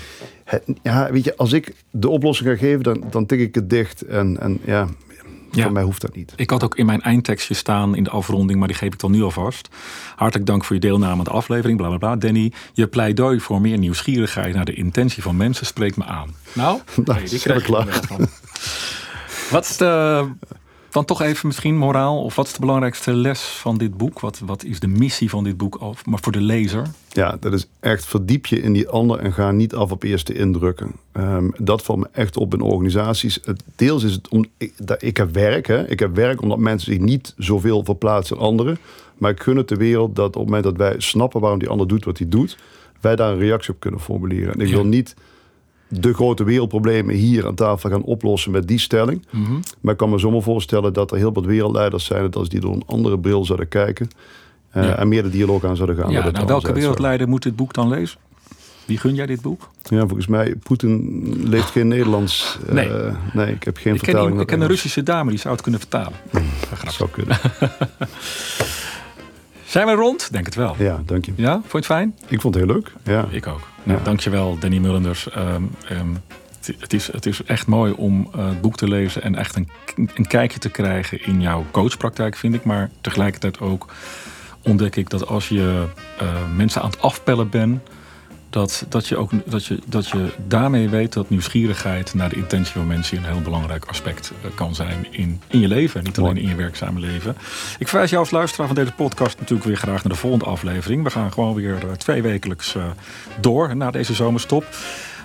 [0.45, 3.71] Het, ja, weet je, als ik de oplossing ga geven, dan, dan tik ik het
[3.71, 4.03] dicht.
[4.03, 4.89] En, en ja,
[5.53, 5.63] Ja.
[5.63, 6.33] voor mij hoeft dat niet.
[6.37, 9.11] Ik had ook in mijn eindtekstje staan in de afronding, maar die geef ik dan
[9.11, 9.69] nu alvast.
[10.17, 12.17] Hartelijk dank voor je deelname aan de aflevering, bla bla bla.
[12.17, 16.35] Danny, je pleidooi voor meer nieuwsgierigheid naar de intentie van mensen spreekt me aan.
[16.53, 17.87] Nou, Nou, hey, die krijg je klaar.
[18.07, 18.29] van.
[19.51, 20.25] Wat is de,
[20.93, 24.21] dan toch even misschien moraal, of wat is de belangrijkste les van dit boek?
[24.21, 26.87] Wat, wat is de missie van dit boek, of, maar voor de lezer?
[27.09, 30.35] Ja, dat is echt verdiep je in die ander en ga niet af op eerste
[30.35, 30.93] indrukken.
[31.13, 33.39] Ehm, dat valt me echt op in organisaties.
[33.45, 34.47] Het, deels is het om.
[34.57, 35.89] Ik, dat, ik heb werk, hè.
[35.89, 38.79] Ik heb werk omdat mensen zich niet zoveel verplaatsen in anderen.
[39.19, 41.69] Maar ik gun het de wereld dat op het moment dat wij snappen waarom die
[41.69, 42.59] ander doet wat hij doet,
[43.01, 44.55] wij daar een reactie op kunnen formuleren.
[44.55, 45.15] En ik wil niet
[46.01, 49.25] de grote wereldproblemen hier aan tafel gaan oplossen met die stelling.
[49.31, 49.53] Mhm.
[49.81, 52.61] Maar ik kan me zomaar voorstellen dat er heel wat wereldleiders zijn, dat als die
[52.61, 54.11] door een andere bril zouden kijken.
[54.71, 54.97] eh, Ja.
[54.97, 56.11] En meer de dialoog aan zouden gaan.
[56.11, 58.19] Ja, nou, welke wereldleider moet dit boek dan lezen?
[58.85, 59.69] Wie gun jij dit boek?
[59.83, 62.59] Ja, volgens mij, Poetin leeft geen Nederlands.
[62.67, 62.89] eh, Nee.
[63.33, 64.23] nee, ik heb geen Ik ken, vertaling.
[64.31, 64.69] iemand- ik ken een.
[64.69, 66.13] Russische dame die zou het kunnen vertalen.
[66.85, 67.37] Dat zou kunnen.
[69.67, 70.29] Zijn we rond?
[70.33, 70.75] Denk het wel.
[70.79, 71.33] Ja, dank je.
[71.37, 72.15] Ja, vond je het fijn?
[72.29, 72.93] Ik vond het heel leuk.
[73.05, 73.27] Ja.
[73.31, 73.61] Ik ook.
[73.83, 74.03] Nou.
[74.03, 75.31] Dankjewel, Danny Mullenders.
[75.31, 76.15] Ehm, ehm,
[76.59, 79.57] het, het is, het is echt mooi om eh, het boek te lezen en echt
[79.57, 79.69] een,
[80.15, 82.65] een kijkje te krijgen in jouw coachpraktijk, vind ik.
[82.65, 83.93] Maar tegelijkertijd ook
[84.63, 85.87] ontdek ik dat als je
[86.19, 86.27] eh,
[86.57, 87.81] mensen aan het afpellen bent,
[88.53, 92.73] dat, dat, je ook, dat, je, dat je daarmee weet dat nieuwsgierigheid naar de intentie
[92.73, 96.05] van mensen een heel belangrijk aspect eh, kan zijn in, in je leven.
[96.05, 97.37] Niet alleen in je werkzame leven.
[97.79, 101.05] Ik verwijs jou als luisteraar van deze podcast natuurlijk weer graag naar de volgende aflevering.
[101.05, 102.85] We gaan gewoon weer eh, twee wekelijks eh,
[103.41, 104.65] door na deze zomerstop.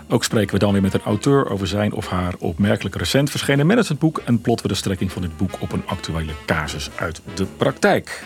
[0.10, 3.68] Ook spreken we dan weer met een auteur over zijn of haar opmerkelijk recent verschenen
[3.68, 4.22] managementboek.
[4.26, 8.24] En plotten we de strekking van dit boek op een actuele casus uit de praktijk.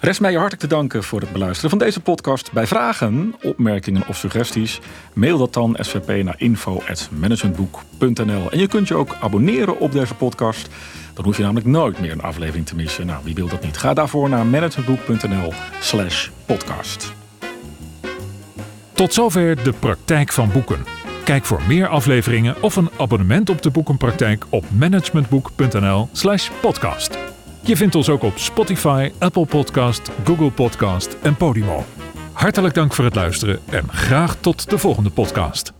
[0.00, 2.52] Rest mij je hartelijk te danken voor het beluisteren van deze podcast.
[2.52, 4.80] Bij vragen, opmerkingen of suggesties,
[5.12, 8.50] mail dat dan svp naar info.managementboek.nl.
[8.50, 10.68] En je kunt je ook abonneren op deze podcast.
[11.14, 13.06] Dan hoef je namelijk nooit meer een aflevering te missen.
[13.06, 13.76] Nou, wie wil dat niet?
[13.76, 17.12] Ga daarvoor naar managementboek.nl slash podcast.
[18.92, 20.84] Tot zover de praktijk van boeken.
[21.24, 27.18] Kijk voor meer afleveringen of een abonnement op de boekenpraktijk op managementboek.nl/slash podcast.
[27.62, 31.84] Je vindt ons ook op Spotify, Apple Podcast, Google Podcast en Podimo.
[32.32, 35.79] Hartelijk dank voor het luisteren en graag tot de volgende podcast.